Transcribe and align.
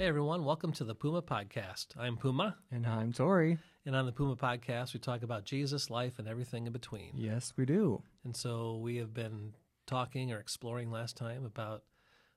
Hey 0.00 0.06
everyone, 0.06 0.46
welcome 0.46 0.72
to 0.72 0.84
the 0.84 0.94
Puma 0.94 1.20
Podcast. 1.20 1.88
I'm 1.98 2.16
Puma, 2.16 2.56
And 2.72 2.86
I'm 2.86 3.12
Tory. 3.12 3.58
and 3.84 3.94
on 3.94 4.06
the 4.06 4.12
Puma 4.12 4.34
Podcast, 4.34 4.94
we 4.94 4.98
talk 4.98 5.22
about 5.22 5.44
Jesus, 5.44 5.90
life, 5.90 6.18
and 6.18 6.26
everything 6.26 6.66
in 6.66 6.72
between. 6.72 7.10
Yes, 7.12 7.52
we 7.54 7.66
do. 7.66 8.02
And 8.24 8.34
so 8.34 8.78
we 8.78 8.96
have 8.96 9.12
been 9.12 9.52
talking 9.86 10.32
or 10.32 10.38
exploring 10.38 10.90
last 10.90 11.18
time 11.18 11.44
about 11.44 11.82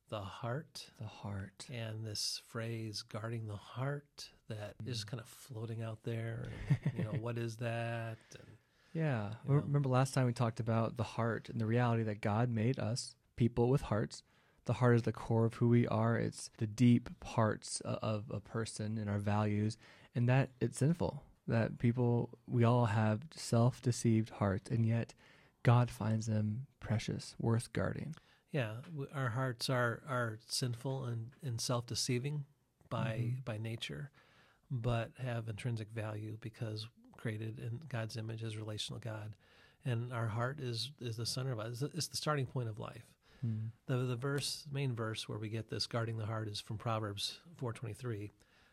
the 0.09 0.19
heart 0.19 0.87
The 0.99 1.07
heart. 1.07 1.65
and 1.71 2.05
this 2.05 2.41
phrase 2.49 3.01
guarding 3.01 3.47
the 3.47 3.55
heart 3.55 4.27
that 4.49 4.73
is 4.85 5.05
mm. 5.05 5.11
kind 5.11 5.21
of 5.21 5.27
floating 5.29 5.81
out 5.81 5.99
there. 6.03 6.49
And, 6.67 6.91
you 6.97 7.05
know, 7.05 7.17
what 7.21 7.37
is 7.37 7.55
that? 7.55 8.17
And, 8.37 8.57
Yeah. 8.91 9.29
You 9.47 9.55
know. 9.55 9.61
Remember 9.61 9.87
last 9.87 10.13
time 10.13 10.25
we 10.25 10.33
talked 10.33 10.59
about 10.59 10.97
the 10.97 11.03
heart 11.03 11.47
and 11.47 11.61
the 11.61 11.65
reality 11.65 12.03
that 12.03 12.19
God 12.19 12.49
made 12.49 12.77
us 12.77 13.15
people 13.37 13.69
with 13.69 13.83
hearts. 13.83 14.21
The 14.65 14.73
heart 14.73 14.95
is 14.95 15.01
the 15.03 15.11
core 15.11 15.45
of 15.45 15.55
who 15.55 15.67
we 15.69 15.87
are. 15.87 16.15
It's 16.17 16.49
the 16.57 16.67
deep 16.67 17.09
parts 17.19 17.81
of 17.81 18.25
a 18.31 18.39
person 18.39 18.97
and 18.97 19.09
our 19.09 19.17
values, 19.19 19.77
and 20.15 20.27
that 20.29 20.49
it's 20.61 20.77
sinful. 20.77 21.23
That 21.47 21.77
people, 21.79 22.29
we 22.47 22.63
all 22.63 22.85
have 22.85 23.21
self 23.35 23.81
deceived 23.81 24.29
hearts, 24.29 24.69
and 24.71 24.85
yet 24.85 25.13
God 25.63 25.91
finds 25.91 26.27
them 26.27 26.67
precious, 26.79 27.35
worth 27.39 27.73
guarding. 27.73 28.15
yeah, 28.51 28.75
our 29.13 29.29
hearts 29.29 29.69
are, 29.69 30.01
are 30.07 30.37
sinful 30.47 31.05
and, 31.05 31.31
and 31.43 31.59
self 31.59 31.85
deceiving 31.87 32.45
by, 32.89 33.17
Mhm. 33.19 33.43
by 33.45 33.57
nature, 33.57 34.11
but 34.71 35.11
have 35.17 35.49
intrinsic 35.49 35.89
value 35.91 36.37
because 36.39 36.87
created 37.17 37.59
in 37.59 37.81
God's 37.89 38.15
image 38.17 38.43
as 38.43 38.55
relational 38.57 38.99
God. 38.99 39.35
And 39.85 40.13
our 40.13 40.27
heart 40.27 40.59
is, 40.59 40.91
is 41.01 41.17
the 41.17 41.25
center 41.25 41.51
of 41.51 41.79
the, 41.79 41.89
it's 41.93 42.07
the 42.07 42.17
starting 42.17 42.45
point 42.45 42.69
of 42.69 42.79
life. 42.79 43.05
Hmm. 43.43 43.67
The 43.87 43.97
the 43.97 44.15
verse 44.15 44.65
main 44.71 44.95
verse 44.95 45.27
where 45.27 45.37
we 45.37 45.49
get 45.49 45.69
this 45.69 45.85
guarding 45.85 46.17
the 46.17 46.25
heart 46.25 46.47
is 46.47 46.61
from 46.61 46.77
Proverbs 46.77 47.39
4:23 47.57 48.31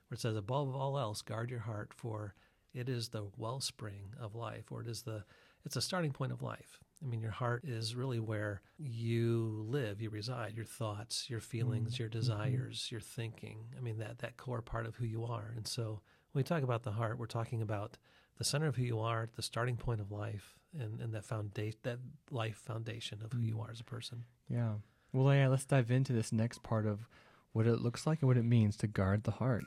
where 0.09 0.15
it 0.15 0.21
says 0.21 0.37
above 0.37 0.75
all 0.75 0.99
else 0.99 1.23
guard 1.23 1.51
your 1.51 1.61
heart 1.61 1.93
for 1.93 2.35
it 2.73 2.89
is 2.89 3.09
the 3.09 3.27
wellspring 3.37 4.15
of 4.21 4.37
life 4.37 4.71
or 4.71 4.81
it 4.81 4.87
is 4.87 5.03
the 5.03 5.25
it's 5.65 5.77
a 5.77 5.83
starting 5.83 6.13
point 6.13 6.33
of 6.33 6.43
life. 6.43 6.79
I 7.03 7.07
mean 7.07 7.21
your 7.21 7.33
heart 7.33 7.65
is 7.65 7.97
really 7.97 8.21
where 8.21 8.63
you 8.79 9.65
live, 9.69 10.01
you 10.01 10.09
reside, 10.11 10.55
your 10.55 10.65
thoughts, 10.65 11.29
your 11.29 11.41
feelings, 11.41 11.99
your 11.99 12.09
desires, 12.09 12.93
your 12.93 13.01
thinking. 13.01 13.59
I 13.77 13.81
mean 13.81 13.99
that 13.99 14.19
that 14.19 14.37
core 14.37 14.63
part 14.63 14.87
of 14.87 14.95
who 14.97 15.05
you 15.05 15.25
are. 15.25 15.53
And 15.57 15.67
so 15.67 16.01
when 16.33 16.41
we 16.41 16.45
talk 16.45 16.63
about 16.63 16.85
the 16.85 16.93
heart, 16.93 17.19
we're 17.19 17.27
talking 17.27 17.61
about 17.61 17.99
the 18.39 18.45
center 18.45 18.69
of 18.69 18.77
who 18.77 18.85
you 18.85 19.01
are, 19.01 19.29
the 19.35 19.43
starting 19.43 19.77
point 19.77 20.01
of 20.01 20.13
life 20.13 20.55
and, 20.79 21.01
and 21.01 21.15
that 21.15 21.25
foundation 21.25 21.79
that 21.83 21.99
life 22.31 22.57
foundation 22.57 23.21
of 23.25 23.33
who 23.33 23.41
you 23.41 23.55
mm. 23.55 23.65
are 23.67 23.71
as 23.71 23.81
a 23.81 23.85
person. 23.85 24.25
Yeah. 24.49 24.75
Well, 25.13 25.35
yeah, 25.35 25.49
let's 25.49 25.65
dive 25.65 25.91
into 25.91 26.13
this 26.13 26.33
next 26.33 26.63
part 26.63 26.87
of 26.87 27.09
what 27.53 27.67
it 27.67 27.81
looks 27.81 28.07
like 28.07 28.21
and 28.21 28.29
what 28.29 28.37
it 28.37 28.45
means 28.45 28.77
to 28.77 28.87
guard 28.87 29.25
the 29.25 29.33
heart. 29.33 29.65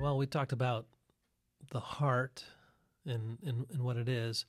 Well, 0.00 0.18
we 0.18 0.26
talked 0.26 0.52
about 0.52 0.86
the 1.70 1.80
heart 1.80 2.44
and, 3.06 3.38
and, 3.44 3.66
and 3.72 3.82
what 3.82 3.96
it 3.96 4.08
is. 4.08 4.44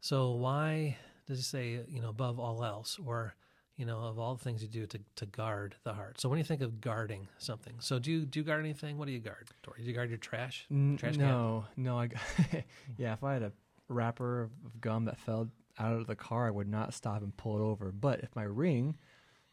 So 0.00 0.30
why 0.30 0.96
does 1.26 1.38
he 1.38 1.42
say, 1.42 1.80
you 1.88 2.00
know, 2.00 2.08
above 2.08 2.38
all 2.38 2.64
else 2.64 2.98
or, 3.04 3.34
you 3.76 3.86
know, 3.86 4.00
of 4.00 4.18
all 4.18 4.34
the 4.34 4.44
things 4.44 4.62
you 4.62 4.68
do 4.68 4.86
to, 4.86 5.00
to 5.16 5.26
guard 5.26 5.74
the 5.84 5.92
heart? 5.92 6.20
So 6.20 6.28
when 6.28 6.38
you 6.38 6.44
think 6.44 6.62
of 6.62 6.80
guarding 6.80 7.28
something, 7.38 7.74
so 7.80 7.98
do 7.98 8.10
you, 8.10 8.26
do 8.26 8.40
you 8.40 8.44
guard 8.44 8.60
anything? 8.60 8.98
What 8.98 9.06
do 9.06 9.12
you 9.12 9.20
guard, 9.20 9.48
Tory? 9.62 9.80
Do 9.80 9.88
you 9.88 9.94
guard 9.94 10.08
your 10.10 10.18
trash? 10.18 10.66
Trash 10.68 11.16
can? 11.16 11.20
no, 11.20 11.64
no. 11.76 11.98
I, 11.98 12.08
yeah, 12.96 13.12
if 13.12 13.24
I 13.24 13.34
had 13.34 13.42
a 13.42 13.52
wrapper 13.88 14.42
of 14.42 14.50
of 14.64 14.80
gum 14.80 15.04
that 15.06 15.18
fell 15.18 15.48
out 15.78 15.96
of 15.96 16.06
the 16.06 16.16
car, 16.16 16.46
I 16.46 16.50
would 16.50 16.68
not 16.68 16.94
stop 16.94 17.22
and 17.22 17.36
pull 17.36 17.58
it 17.58 17.62
over. 17.62 17.92
But 17.92 18.20
if 18.20 18.34
my 18.34 18.44
ring 18.44 18.96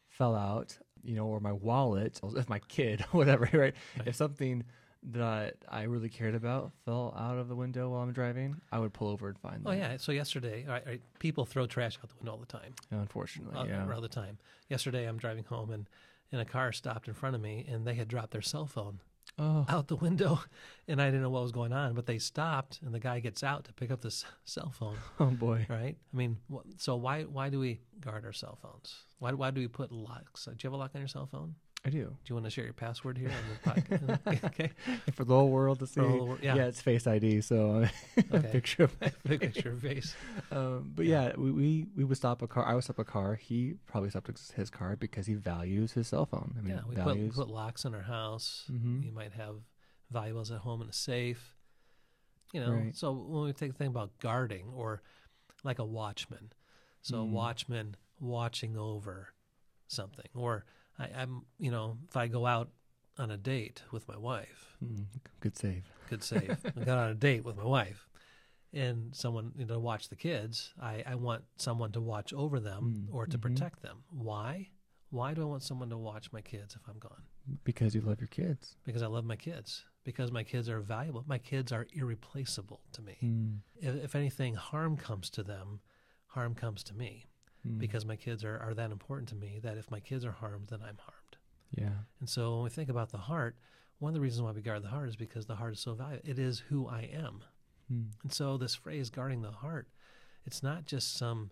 fell 0.08 0.34
out, 0.34 0.76
you 1.02 1.16
know, 1.16 1.26
or 1.26 1.40
my 1.40 1.52
wallet, 1.52 2.20
if 2.36 2.48
my 2.48 2.58
kid, 2.60 3.00
whatever, 3.12 3.44
right? 3.44 3.74
Right. 3.98 4.06
If 4.06 4.16
something 4.16 4.64
that 5.02 5.56
I 5.68 5.82
really 5.84 6.08
cared 6.08 6.34
about 6.34 6.72
fell 6.84 7.14
out 7.18 7.38
of 7.38 7.48
the 7.48 7.56
window 7.56 7.90
while 7.90 8.02
I'm 8.02 8.12
driving, 8.12 8.56
I 8.70 8.78
would 8.78 8.92
pull 8.92 9.08
over 9.08 9.28
and 9.28 9.38
find 9.38 9.62
Oh 9.64 9.72
yeah. 9.72 9.96
So 9.96 10.12
yesterday, 10.12 10.64
all 10.66 10.74
right, 10.74 10.82
all 10.84 10.92
right, 10.92 11.02
people 11.18 11.44
throw 11.44 11.66
trash 11.66 11.98
out 12.02 12.08
the 12.10 12.16
window 12.16 12.32
all 12.32 12.38
the 12.38 12.46
time. 12.46 12.74
Unfortunately, 12.90 13.56
all, 13.56 13.66
yeah. 13.66 13.86
all 13.92 14.00
the 14.00 14.08
time. 14.08 14.38
Yesterday, 14.68 15.06
I'm 15.06 15.16
driving 15.18 15.44
home 15.44 15.70
and, 15.70 15.88
and 16.32 16.40
a 16.40 16.44
car 16.44 16.72
stopped 16.72 17.08
in 17.08 17.14
front 17.14 17.34
of 17.34 17.40
me 17.40 17.66
and 17.68 17.86
they 17.86 17.94
had 17.94 18.08
dropped 18.08 18.32
their 18.32 18.42
cell 18.42 18.66
phone 18.66 19.00
Oh, 19.38 19.64
out 19.68 19.88
the 19.88 19.96
window 19.96 20.40
and 20.88 21.00
I 21.00 21.06
didn't 21.06 21.22
know 21.22 21.30
what 21.30 21.42
was 21.42 21.52
going 21.52 21.72
on, 21.72 21.94
but 21.94 22.04
they 22.04 22.18
stopped 22.18 22.80
and 22.84 22.92
the 22.94 22.98
guy 23.00 23.20
gets 23.20 23.42
out 23.42 23.64
to 23.64 23.72
pick 23.72 23.90
up 23.90 24.02
this 24.02 24.24
cell 24.44 24.70
phone, 24.76 24.96
oh 25.20 25.26
boy. 25.26 25.66
right? 25.68 25.96
I 26.12 26.16
mean, 26.16 26.36
so 26.76 26.96
why 26.96 27.22
why 27.22 27.48
do 27.48 27.58
we 27.58 27.80
guard 28.00 28.26
our 28.26 28.32
cell 28.32 28.58
phones? 28.60 28.94
Why 29.18 29.32
why 29.32 29.50
do 29.50 29.60
we 29.60 29.68
put 29.68 29.92
locks? 29.92 30.44
Do 30.44 30.50
you 30.52 30.56
have 30.64 30.72
a 30.72 30.76
lock 30.76 30.90
on 30.94 31.00
your 31.00 31.08
cell 31.08 31.26
phone? 31.26 31.54
I 31.82 31.88
do. 31.88 31.98
Do 32.04 32.14
you 32.26 32.34
want 32.34 32.44
to 32.44 32.50
share 32.50 32.64
your 32.64 32.74
password 32.74 33.16
here 33.16 33.30
on 33.30 33.74
the 33.74 33.80
podcast? 33.96 34.44
okay. 34.44 34.70
For 35.14 35.24
the 35.24 35.34
whole 35.34 35.48
world 35.48 35.78
to 35.78 35.86
see. 35.86 35.94
For 35.94 36.02
the 36.02 36.08
whole 36.08 36.26
wor- 36.26 36.38
yeah. 36.42 36.54
it's 36.66 36.82
Face 36.82 37.06
ID, 37.06 37.40
so 37.40 37.84
a 38.16 38.22
Okay. 38.36 38.48
picture 38.52 38.82
of 38.84 39.00
picture 39.24 39.70
of 39.72 39.80
face. 39.80 40.14
Um, 40.52 40.92
but 40.94 41.06
Yeah. 41.06 41.28
yeah, 41.28 41.32
we, 41.38 41.50
we 41.50 41.86
we 41.96 42.04
would 42.04 42.18
stop 42.18 42.42
a 42.42 42.46
car. 42.46 42.66
I 42.66 42.74
would 42.74 42.84
stop 42.84 42.98
a 42.98 43.04
car. 43.04 43.34
He 43.36 43.76
probably 43.86 44.10
stopped 44.10 44.28
his- 44.54 44.68
car 44.70 44.94
because 44.96 45.26
he 45.26 45.34
values 45.34 45.92
his 45.92 46.06
cell 46.08 46.26
phone. 46.26 46.54
I 46.58 46.60
mean, 46.60 46.74
Yeah, 46.76 46.82
we 46.86 46.96
put, 46.96 47.04
values. 47.04 47.34
put 47.36 47.48
locks 47.48 47.86
in 47.86 47.94
our 47.94 48.02
house. 48.02 48.66
Mhm. 48.70 49.02
You 49.06 49.12
might 49.12 49.32
have 49.32 49.56
valuables 50.10 50.50
at 50.50 50.58
home 50.58 50.82
in 50.82 50.88
a 50.88 50.92
safe. 50.92 51.54
You 52.52 52.60
know, 52.60 52.72
Right. 52.72 52.94
so 52.96 53.12
when 53.12 53.44
we 53.44 53.52
take 53.54 53.72
the 53.72 53.78
thing 53.78 53.86
about 53.88 54.18
guarding 54.18 54.66
or 54.74 55.00
like 55.64 55.78
a 55.78 55.84
watchman, 55.84 56.52
so 57.00 57.22
a 57.22 57.24
Mm. 57.24 57.30
watchman 57.30 57.96
watching 58.18 58.76
over 58.76 59.28
something, 59.86 60.26
or 60.34 60.66
I, 61.00 61.08
I'm, 61.22 61.42
you 61.58 61.70
know, 61.70 61.98
if 62.08 62.16
I 62.16 62.26
go 62.28 62.46
out 62.46 62.68
on 63.18 63.30
a 63.30 63.36
date 63.36 63.82
with 63.92 64.06
my 64.08 64.16
wife, 64.16 64.76
Mm, 64.84 65.06
good 65.40 65.56
save. 65.56 65.84
good 66.08 66.22
save, 66.22 66.58
I 66.80 66.84
got 66.84 66.98
on 66.98 67.10
a 67.10 67.14
date 67.14 67.44
with 67.44 67.56
my 67.56 67.64
wife, 67.64 68.06
and 68.72 69.14
someone 69.14 69.52
you 69.56 69.66
know 69.66 69.74
to 69.74 69.80
watch 69.80 70.08
the 70.08 70.16
kids, 70.16 70.72
I, 70.80 71.02
I 71.06 71.14
want 71.16 71.42
someone 71.56 71.92
to 71.92 72.00
watch 72.00 72.32
over 72.32 72.60
them 72.60 73.06
Mm, 73.10 73.14
or 73.14 73.26
to 73.26 73.38
mhm. 73.38 73.42
protect 73.42 73.82
them. 73.82 74.04
Why? 74.10 74.68
Why 75.10 75.34
do 75.34 75.42
I 75.42 75.46
want 75.46 75.62
someone 75.64 75.90
to 75.90 75.98
watch 75.98 76.32
my 76.32 76.40
kids 76.40 76.76
if 76.76 76.82
I'm 76.88 76.98
gone? 76.98 77.24
Because 77.64 77.94
you 77.96 78.00
love 78.00 78.20
your 78.20 78.28
kids. 78.28 78.76
because 78.84 79.02
I 79.02 79.06
love 79.08 79.24
my 79.24 79.36
kids. 79.36 79.84
Because 80.04 80.30
my 80.32 80.44
kids 80.44 80.68
are 80.68 80.80
valuable. 80.80 81.24
My 81.26 81.38
kids 81.38 81.72
are 81.72 81.86
irreplaceable 81.92 82.80
to 82.92 83.02
me. 83.02 83.18
Mm, 83.22 83.58
If, 83.76 84.04
if 84.04 84.14
anything, 84.14 84.54
harm 84.54 84.96
comes 84.96 85.28
to 85.30 85.42
them, 85.42 85.80
harm 86.28 86.54
comes 86.54 86.82
to 86.84 86.94
me. 86.94 87.26
Mm. 87.66 87.78
Because 87.78 88.04
my 88.04 88.16
kids 88.16 88.44
are, 88.44 88.58
are 88.58 88.74
that 88.74 88.90
important 88.90 89.28
to 89.30 89.34
me 89.34 89.60
that 89.62 89.76
if 89.78 89.90
my 89.90 90.00
kids 90.00 90.24
are 90.24 90.32
harmed, 90.32 90.68
then 90.68 90.80
I'm 90.82 90.98
harmed. 90.98 91.36
yeah, 91.76 92.04
And 92.20 92.28
so 92.28 92.54
when 92.54 92.64
we 92.64 92.70
think 92.70 92.88
about 92.88 93.10
the 93.10 93.18
heart, 93.18 93.56
one 93.98 94.10
of 94.10 94.14
the 94.14 94.20
reasons 94.20 94.42
why 94.42 94.52
we 94.52 94.62
guard 94.62 94.82
the 94.82 94.88
heart 94.88 95.08
is 95.08 95.16
because 95.16 95.46
the 95.46 95.56
heart 95.56 95.74
is 95.74 95.80
so 95.80 95.94
valuable. 95.94 96.28
It 96.28 96.38
is 96.38 96.60
who 96.68 96.88
I 96.88 97.02
am. 97.12 97.44
mm. 97.92 98.06
And 98.22 98.32
so 98.32 98.56
this 98.56 98.74
phrase 98.74 99.10
guarding 99.10 99.42
the 99.42 99.50
heart, 99.50 99.88
it's 100.46 100.62
not 100.62 100.86
just 100.86 101.16
some 101.16 101.50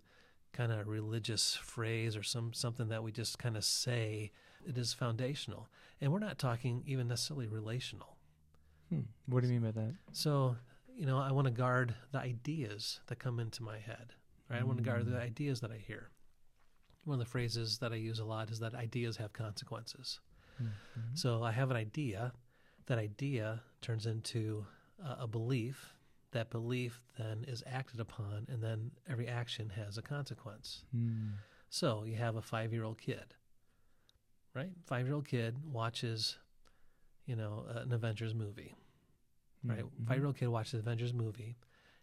kind 0.51 0.71
of 0.71 0.87
religious 0.87 1.55
phrase 1.55 2.15
or 2.15 2.23
some 2.23 2.53
something 2.53 2.89
that 2.89 3.03
we 3.03 3.11
just 3.11 3.37
kind 3.37 3.55
of 3.55 3.63
say. 3.63 4.31
It 4.67 4.77
is 4.77 4.93
foundational. 4.93 5.69
And 6.01 6.11
we're 6.11 6.19
not 6.19 6.37
talking 6.39 6.83
even 6.85 7.07
necessarily 7.07 7.47
relational. 7.47 8.17
Hmm. 8.89 9.01
What 9.27 9.41
do 9.41 9.47
you 9.47 9.53
mean 9.53 9.61
by 9.61 9.79
that? 9.79 9.93
So, 10.11 10.55
you 10.95 11.05
know, 11.05 11.17
I 11.19 11.31
want 11.31 11.45
to 11.45 11.51
guard 11.53 11.93
the 12.11 12.19
ideas 12.19 12.99
that 13.07 13.19
come 13.19 13.39
into 13.39 13.63
my 13.63 13.77
head, 13.77 14.13
right? 14.49 14.59
I 14.61 14.63
want 14.63 14.77
to 14.77 14.83
guard 14.83 15.05
the 15.05 15.11
Mm. 15.17 15.21
ideas 15.21 15.59
that 15.61 15.71
I 15.71 15.77
hear. 15.77 16.09
One 17.05 17.15
of 17.15 17.19
the 17.25 17.31
phrases 17.31 17.77
that 17.79 17.91
I 17.93 17.95
use 17.95 18.19
a 18.19 18.25
lot 18.25 18.49
is 18.51 18.59
that 18.59 18.75
ideas 18.75 19.17
have 19.17 19.31
consequences. 19.33 20.19
Mm, 20.61 20.71
mhm. 20.97 21.17
So 21.17 21.43
I 21.43 21.51
have 21.51 21.71
an 21.71 21.77
idea. 21.77 22.33
That 22.87 22.97
idea 22.99 23.61
turns 23.81 24.05
into 24.05 24.65
a, 25.03 25.23
a 25.23 25.27
belief. 25.27 25.95
That 26.31 26.49
belief 26.51 27.01
then 27.17 27.45
is 27.47 27.63
acted 27.65 27.99
upon, 27.99 28.45
and 28.49 28.61
then 28.61 28.91
every 29.07 29.27
action 29.27 29.69
has 29.69 29.97
a 29.97 30.01
consequence. 30.01 30.83
Mm. 30.95 31.33
So 31.69 32.03
you 32.03 32.15
have 32.17 32.35
a 32.35 32.41
five 32.41 32.71
year 32.73 32.83
old 32.83 32.97
kid, 32.99 33.35
right? 34.53 34.71
Five 34.85 35.05
year 35.05 35.15
old 35.15 35.27
kid 35.27 35.63
watches, 35.65 36.37
you 37.25 37.35
know, 37.35 37.65
an 37.69 37.91
Avengers 37.93 38.33
movie 38.33 38.75
right? 39.65 39.83
Mm, 39.83 40.07
Five 40.07 40.17
year 40.17 40.25
old 40.25 40.37
kid 40.37 40.47
watches 40.47 40.71
the 40.71 40.79
Avengers 40.79 41.13
movie. 41.13 41.57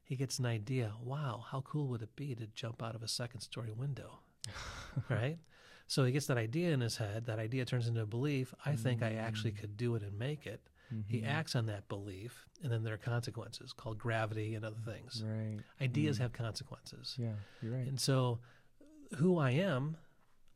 He 0.06 0.14
gets 0.14 0.38
an 0.38 0.47
idea. 0.47 0.93
Wow, 1.03 1.44
how 1.50 1.62
cool 1.62 1.88
would 1.88 2.00
it 2.00 2.14
be 2.14 2.35
to 2.37 2.47
jump 2.55 2.81
out 2.81 2.94
of 2.94 3.03
a 3.03 3.08
second 3.08 3.41
story 3.41 3.73
window? 3.73 4.20
right? 5.11 5.38
So 5.88 6.05
he 6.05 6.12
gets 6.12 6.26
that 6.26 6.38
idea 6.38 6.70
in 6.70 6.81
his 6.81 6.97
head. 6.97 7.26
That 7.26 7.41
idea 7.41 7.64
turns 7.64 7.88
into 7.88 8.03
a 8.03 8.06
belief. 8.06 8.55
I 8.64 8.76
think 8.76 9.03
I 9.03 9.14
actually 9.14 9.50
Mm. 9.53 9.58
could 9.58 9.76
do 9.76 9.97
it 9.97 10.03
and 10.03 10.17
make 10.17 10.47
it. 10.47 10.61
He 11.08 11.23
Mhm. 11.23 11.26
acts 11.26 11.56
on 11.56 11.67
that 11.67 11.88
belief, 11.88 12.47
and 12.62 12.70
then 12.70 12.85
there 12.85 12.94
are 12.94 12.99
consequences 12.99 13.73
called 13.73 13.99
gravity 13.99 14.55
and 14.55 14.64
other 14.64 14.79
things. 14.85 15.25
Right. 15.25 15.58
Ideas 15.81 16.19
Mm. 16.19 16.20
have 16.20 16.32
consequences. 16.32 17.17
Yeah, 17.19 17.35
you're 17.61 17.73
right. 17.73 17.88
And 17.88 18.00
so, 18.00 18.38
who 19.17 19.37
I 19.38 19.50
am, 19.50 19.97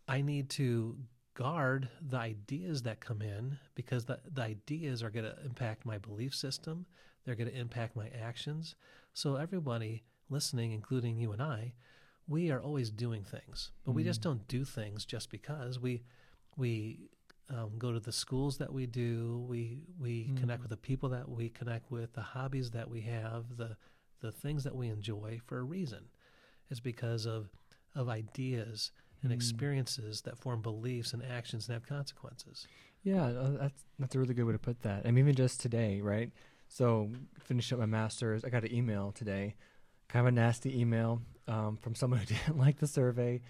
I 0.06 0.20
need 0.22 0.48
to 0.50 0.96
guard 1.34 1.88
the 2.00 2.18
ideas 2.18 2.82
that 2.82 3.00
come 3.00 3.20
in 3.22 3.58
because 3.74 4.04
the, 4.04 4.20
the 4.24 4.42
ideas 4.42 5.02
are 5.02 5.10
going 5.10 5.24
to 5.24 5.44
impact 5.44 5.84
my 5.84 5.98
belief 5.98 6.34
system. 6.34 6.86
They're 7.24 7.34
going 7.36 7.50
to 7.50 7.56
impact 7.58 7.96
my 7.96 8.08
actions. 8.10 8.76
So, 9.12 9.36
everybody, 9.36 10.04
listening, 10.28 10.72
including 10.72 11.18
you 11.18 11.32
and 11.32 11.42
I, 11.42 11.74
we 12.28 12.50
are 12.50 12.60
always 12.60 12.90
doing 12.90 13.24
things, 13.24 13.72
but 13.84 13.92
we 13.92 14.04
just 14.04 14.20
Mm. 14.20 14.24
don't 14.24 14.48
do 14.48 14.64
things 14.64 15.04
just 15.04 15.30
because 15.30 15.78
we 15.78 16.02
we 16.56 17.08
um, 17.48 17.78
go 17.78 17.92
to 17.92 17.98
the 18.00 18.12
schools 18.12 18.58
that 18.58 18.72
we 18.72 18.86
do. 18.86 19.44
We 19.48 19.82
we 19.98 20.30
connect 20.36 20.60
Mm. 20.60 20.62
with 20.62 20.70
the 20.70 20.76
people 20.76 21.08
that 21.10 21.28
we 21.28 21.48
connect 21.48 21.90
with, 21.90 22.12
the 22.12 22.22
hobbies 22.22 22.70
that 22.70 22.88
we 22.88 23.00
have, 23.02 23.56
the 23.56 23.76
the 24.20 24.30
things 24.32 24.62
that 24.64 24.76
we 24.76 24.88
enjoy 24.88 25.40
for 25.44 25.58
a 25.58 25.62
reason. 25.64 26.08
It's 26.70 26.80
because 26.80 27.26
of 27.26 27.50
of 27.96 28.08
ideas 28.08 28.92
and 29.22 29.32
Mm. 29.32 29.34
experiences 29.34 30.20
that 30.22 30.38
form 30.38 30.62
beliefs 30.62 31.12
and 31.12 31.22
actions 31.24 31.66
and 31.68 31.74
have 31.74 31.86
consequences. 31.86 32.68
Yeah, 33.02 33.24
uh, 33.26 33.50
that's 33.58 33.84
that's 33.98 34.14
a 34.14 34.18
really 34.20 34.34
good 34.34 34.44
way 34.44 34.52
to 34.52 34.58
put 34.58 34.82
that. 34.82 35.04
I 35.06 35.10
mean, 35.10 35.24
even 35.24 35.34
just 35.34 35.60
today, 35.60 36.00
right? 36.00 36.30
So, 36.72 37.10
finishing 37.40 37.74
up 37.74 37.80
my 37.80 37.86
master's, 37.86 38.44
I 38.44 38.48
got 38.48 38.62
an 38.62 38.72
email 38.72 39.10
today, 39.10 39.56
kind 40.08 40.24
of 40.24 40.32
a 40.32 40.36
nasty 40.36 40.80
email 40.80 41.20
um, 41.48 41.76
from 41.76 41.96
someone 41.96 42.20
who 42.20 42.26
didn't 42.26 42.58
like 42.58 42.78
the 42.78 42.86
survey, 42.86 43.40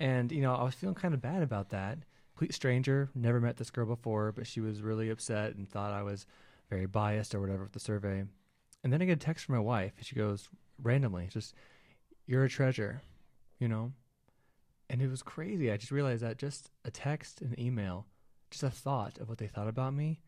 and 0.00 0.32
you 0.32 0.40
know, 0.40 0.54
I 0.54 0.64
was 0.64 0.74
feeling 0.74 0.94
kind 0.94 1.12
of 1.12 1.20
bad 1.20 1.42
about 1.42 1.68
that. 1.70 1.98
Complete 2.34 2.54
stranger, 2.54 3.10
never 3.14 3.38
met 3.38 3.58
this 3.58 3.70
girl 3.70 3.84
before, 3.84 4.32
but 4.32 4.46
she 4.46 4.62
was 4.62 4.80
really 4.80 5.10
upset 5.10 5.56
and 5.56 5.68
thought 5.68 5.92
I 5.92 6.02
was 6.02 6.24
very 6.70 6.86
biased 6.86 7.34
or 7.34 7.40
whatever 7.40 7.64
with 7.64 7.72
the 7.72 7.80
survey. 7.80 8.24
And 8.82 8.90
then 8.90 9.02
I 9.02 9.04
get 9.04 9.12
a 9.12 9.16
text 9.16 9.44
from 9.44 9.56
my 9.56 9.60
wife, 9.60 9.92
and 9.98 10.06
she 10.06 10.16
goes 10.16 10.48
randomly, 10.82 11.28
just, 11.30 11.54
"You're 12.26 12.44
a 12.44 12.48
treasure," 12.48 13.02
you 13.58 13.68
know. 13.68 13.92
And 14.88 15.02
it 15.02 15.08
was 15.08 15.22
crazy. 15.22 15.70
I 15.70 15.76
just 15.76 15.92
realized 15.92 16.22
that 16.22 16.38
just 16.38 16.70
a 16.86 16.90
text, 16.90 17.42
an 17.42 17.54
email, 17.60 18.06
just 18.50 18.62
a 18.62 18.70
thought 18.70 19.18
of 19.18 19.28
what 19.28 19.36
they 19.36 19.48
thought 19.48 19.68
about 19.68 19.92
me 19.92 20.22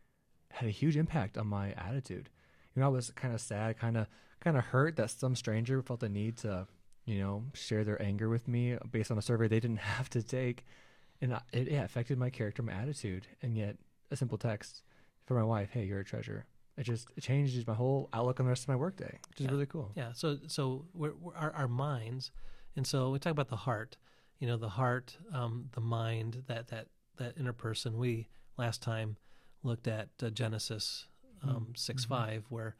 had 0.50 0.68
a 0.68 0.70
huge 0.70 0.98
impact 0.98 1.38
on 1.38 1.46
my 1.46 1.72
attitude. 1.72 2.28
You 2.74 2.80
know, 2.80 2.86
I 2.86 2.88
was 2.90 3.10
kind 3.10 3.34
of 3.34 3.40
sad, 3.40 3.78
kind 3.78 3.96
of 3.96 4.06
kind 4.40 4.56
of 4.56 4.64
hurt 4.64 4.96
that 4.96 5.10
some 5.10 5.36
stranger 5.36 5.82
felt 5.82 6.00
the 6.00 6.08
need 6.08 6.36
to, 6.38 6.66
you 7.04 7.18
know, 7.20 7.44
share 7.54 7.84
their 7.84 8.00
anger 8.02 8.28
with 8.28 8.48
me 8.48 8.76
based 8.90 9.10
on 9.10 9.18
a 9.18 9.22
survey 9.22 9.48
they 9.48 9.60
didn't 9.60 9.76
have 9.96 10.08
to 10.10 10.22
take, 10.22 10.64
and 11.20 11.34
I, 11.34 11.40
it 11.52 11.70
yeah, 11.70 11.84
affected 11.84 12.18
my 12.18 12.30
character, 12.30 12.62
my 12.62 12.72
attitude. 12.72 13.26
And 13.42 13.56
yet, 13.56 13.76
a 14.10 14.16
simple 14.16 14.38
text 14.38 14.82
from 15.26 15.36
my 15.36 15.44
wife, 15.44 15.70
"Hey, 15.70 15.84
you're 15.84 16.00
a 16.00 16.04
treasure." 16.04 16.46
It 16.76 16.84
just 16.84 17.08
it 17.16 17.20
changes 17.22 17.66
my 17.66 17.74
whole 17.74 18.08
outlook 18.14 18.40
on 18.40 18.46
the 18.46 18.50
rest 18.50 18.64
of 18.64 18.68
my 18.68 18.76
workday, 18.76 19.18
which 19.28 19.40
is 19.40 19.46
Yeah. 19.46 19.52
really 19.52 19.66
cool. 19.66 19.92
Yeah. 19.94 20.12
So 20.14 20.38
so 20.46 20.86
we're, 20.94 21.14
we're, 21.14 21.34
our 21.34 21.52
our 21.52 21.68
minds, 21.68 22.30
and 22.76 22.86
so 22.86 23.10
we 23.10 23.18
talk 23.18 23.32
about 23.32 23.48
the 23.48 23.56
heart. 23.56 23.98
You 24.38 24.48
know, 24.48 24.56
the 24.56 24.70
heart, 24.70 25.18
um, 25.32 25.68
the 25.72 25.80
mind, 25.82 26.44
that 26.46 26.68
that 26.68 26.88
that 27.18 27.36
inner 27.38 27.52
person. 27.52 27.98
We 27.98 28.28
last 28.56 28.82
time 28.82 29.18
looked 29.62 29.86
at 29.86 30.08
uh, 30.22 30.30
Genesis 30.30 31.06
um, 31.42 31.68
Mm, 31.70 31.76
six 31.78 32.04
mhm. 32.04 32.08
five, 32.08 32.44
where 32.48 32.76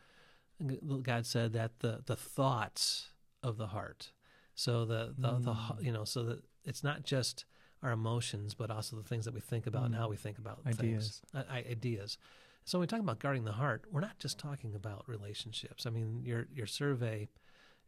God 1.03 1.27
said 1.27 1.53
that 1.55 1.81
the 1.81 2.03
the 2.07 2.17
thoughts 2.17 3.09
of 3.43 3.57
the 3.57 3.69
heart. 3.69 4.13
So 4.55 4.85
the 4.85 5.15
the, 5.19 5.39
the 5.39 5.53
Mm. 5.55 5.79
h- 5.79 5.85
you 5.87 5.93
know, 5.93 6.05
so 6.05 6.23
that 6.25 6.45
it's 6.65 6.85
not 6.85 7.03
just 7.05 7.45
our 7.83 7.91
emotions, 7.91 8.55
but 8.55 8.71
also 8.71 8.95
the 8.97 9.03
things 9.03 9.25
that 9.25 9.35
we 9.35 9.41
think 9.41 9.67
about 9.67 9.87
and 9.87 9.95
Mm. 9.95 9.99
how 9.99 10.09
we 10.09 10.17
think 10.17 10.39
about 10.39 10.61
Ideas. 10.67 11.23
things. 11.33 11.47
I, 11.49 11.59
I- 11.59 11.65
ideas. 11.71 12.17
So 12.65 12.79
when 12.79 12.83
we 12.83 12.87
talk 12.87 13.01
about 13.01 13.19
guarding 13.19 13.45
the 13.45 13.53
heart, 13.53 13.87
we're 13.91 14.01
not 14.01 14.19
just 14.21 14.39
talking 14.39 14.75
about 14.77 15.09
relationships. 15.09 15.85
I 15.87 15.91
mean, 15.91 16.23
your 16.25 16.47
your 16.53 16.67
survey 16.69 17.29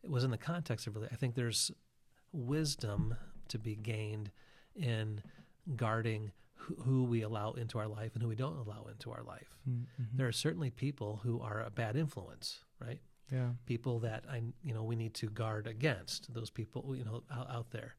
was 0.02 0.24
in 0.24 0.30
the 0.32 0.38
context 0.38 0.86
of 0.88 0.96
really. 0.96 1.08
I 1.12 1.16
think 1.16 1.34
there's 1.36 1.70
wisdom 2.32 3.14
to 3.48 3.58
be 3.58 3.76
gained 3.76 4.30
in 4.74 5.22
guarding 5.76 6.32
who, 6.64 6.74
who 6.82 7.04
we 7.04 7.22
allow 7.22 7.52
into 7.52 7.78
our 7.78 7.88
life 7.88 8.12
and 8.14 8.22
who 8.22 8.28
we 8.28 8.36
don't 8.36 8.56
allow 8.56 8.86
into 8.90 9.10
our 9.10 9.22
life. 9.22 9.56
Mm-hmm. 9.68 10.02
There 10.16 10.28
are 10.28 10.32
certainly 10.32 10.70
people 10.70 11.20
who 11.22 11.40
are 11.40 11.62
a 11.62 11.70
bad 11.70 11.96
influence, 11.96 12.60
right? 12.80 13.00
yeah. 13.32 13.50
People 13.66 14.00
that 14.00 14.24
I 14.30 14.42
you 14.62 14.74
know 14.74 14.82
we 14.82 14.96
need 14.96 15.14
to 15.14 15.28
guard 15.28 15.66
against. 15.66 16.32
Those 16.32 16.50
people 16.50 16.94
you 16.96 17.04
know 17.04 17.22
out, 17.32 17.50
out 17.50 17.70
there. 17.70 17.96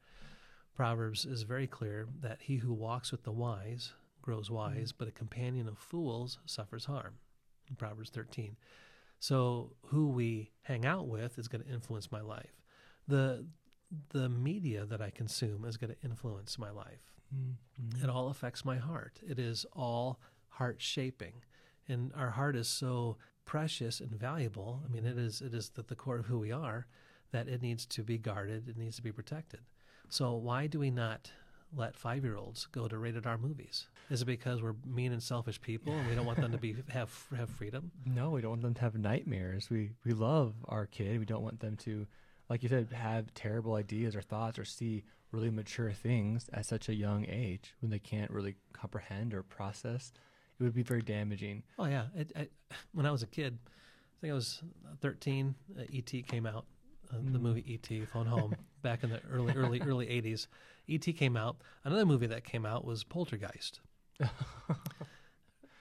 Proverbs 0.76 1.26
is 1.26 1.44
very 1.44 1.68
clear 1.68 2.08
that 2.22 2.40
he 2.42 2.58
who 2.58 2.74
walks 2.74 3.12
with 3.12 3.24
the 3.24 3.32
wise 3.32 3.94
grows 4.22 4.50
wise, 4.52 4.92
but 4.92 5.08
a 5.08 5.12
companion 5.12 5.68
of 5.68 5.78
fools 5.78 6.40
suffers 6.46 6.86
harm. 6.86 7.16
In 7.70 7.76
Proverbs 7.76 8.10
13. 8.10 8.58
So 9.20 9.72
who 9.88 10.10
we 10.10 10.52
hang 10.64 10.86
out 10.86 11.08
with 11.08 11.40
is 11.40 11.48
going 11.48 11.64
to 11.64 11.72
influence 11.72 12.12
my 12.12 12.22
life. 12.22 12.62
The 13.08 13.46
the 14.10 14.30
media 14.30 14.86
that 14.86 15.02
I 15.02 15.10
consume 15.10 15.66
is 15.66 15.78
going 15.78 15.94
to 15.94 16.02
influence 16.04 16.58
my 16.58 16.72
life. 16.72 17.15
Mm-hmm. 17.36 18.04
It 18.04 18.10
all 18.10 18.30
affects 18.30 18.64
my 18.66 18.78
heart. 18.78 19.20
It 19.28 19.40
is 19.40 19.66
all 19.74 20.20
heart 20.50 20.78
shaping. 20.80 21.34
And 21.88 22.12
our 22.16 22.32
heart 22.32 22.56
is 22.56 22.68
so 22.68 23.18
precious 23.46 24.00
and 24.00 24.12
valuable. 24.12 24.82
I 24.86 24.92
mean, 24.92 25.06
it 25.06 25.18
is 25.18 25.42
it 25.42 25.54
is 25.54 25.72
at 25.78 25.88
the 25.88 25.96
core 25.96 26.18
of 26.18 26.26
who 26.26 26.40
we 26.40 26.52
are 26.52 26.88
that 27.32 27.48
it 27.48 27.62
needs 27.62 27.86
to 27.86 28.04
be 28.04 28.18
guarded, 28.18 28.70
it 28.70 28.78
needs 28.78 28.96
to 28.96 29.02
be 29.02 29.12
protected. 29.12 29.60
So 30.10 30.34
why 30.36 30.68
do 30.68 30.80
we 30.80 30.90
not 30.90 31.32
let 31.76 31.96
five 31.96 32.24
year 32.24 32.38
olds 32.38 32.68
go 32.68 32.88
to 32.88 32.98
rated 32.98 33.28
R 33.28 33.38
movies? 33.38 33.88
Is 34.10 34.22
it 34.22 34.26
because 34.26 34.62
we're 34.62 34.76
mean 34.86 35.12
and 35.12 35.22
selfish 35.22 35.60
people 35.60 35.94
and 35.94 36.08
we 36.08 36.16
don't 36.16 36.26
want 36.26 36.40
them 36.40 36.52
to 36.52 36.58
be 36.58 36.76
have 36.90 37.14
have 37.36 37.50
freedom? 37.50 37.92
No, 38.06 38.31
we 38.31 38.42
don't 38.42 38.52
want 38.52 38.62
them 38.62 38.74
to 38.76 38.81
have 38.81 38.96
nightmares. 38.96 39.70
We 39.70 39.92
we 40.04 40.14
love 40.14 40.54
our 40.68 40.86
kid. 40.86 41.20
We 41.20 41.26
don't 41.26 41.44
want 41.44 41.60
them 41.60 41.76
to, 41.78 42.08
like 42.50 42.64
you 42.64 42.70
said, 42.70 42.88
have 42.94 43.34
terrible 43.34 43.76
ideas 43.76 44.16
or 44.16 44.22
thoughts 44.22 44.58
or 44.58 44.66
see 44.66 45.04
really 45.36 45.50
mature 45.52 45.92
things 45.92 46.50
at 46.54 46.66
such 46.66 46.90
a 46.90 46.94
young 46.96 47.26
age 47.28 47.76
when 47.82 47.92
they 47.92 48.00
can't 48.00 48.32
really 48.32 48.56
comprehend 48.74 49.34
or 49.34 49.44
process. 49.44 50.12
It 50.60 50.64
would 50.64 50.74
be 50.74 50.84
very 50.84 51.02
damaging. 51.02 51.64
Oh 51.78 51.86
yeah, 51.86 52.06
it, 52.16 52.32
I, 52.36 52.48
when 52.94 53.06
I 53.06 53.12
was 53.12 53.22
a 53.24 53.28
kid, 53.28 53.58
I 53.68 54.16
think 54.22 54.32
I 54.32 54.36
was 54.36 54.62
13. 55.02 55.54
Uh, 55.78 55.84
E.T. 55.90 56.24
came 56.24 56.46
out, 56.46 56.66
uh, 57.12 57.18
the 57.18 57.38
Mm. 57.38 57.42
movie 57.42 57.74
E.T. 57.74 58.06
Phone 58.06 58.26
Home, 58.28 58.56
back 58.82 59.04
in 59.04 59.10
the 59.10 59.20
early 59.30 59.54
early 59.54 59.82
early 59.82 60.08
80s. 60.08 60.48
E.T. 60.88 61.12
came 61.14 61.36
out. 61.36 61.58
Another 61.84 62.06
movie 62.06 62.28
that 62.28 62.44
came 62.46 62.66
out 62.66 62.86
was 62.86 63.04
Poltergeist. 63.04 63.81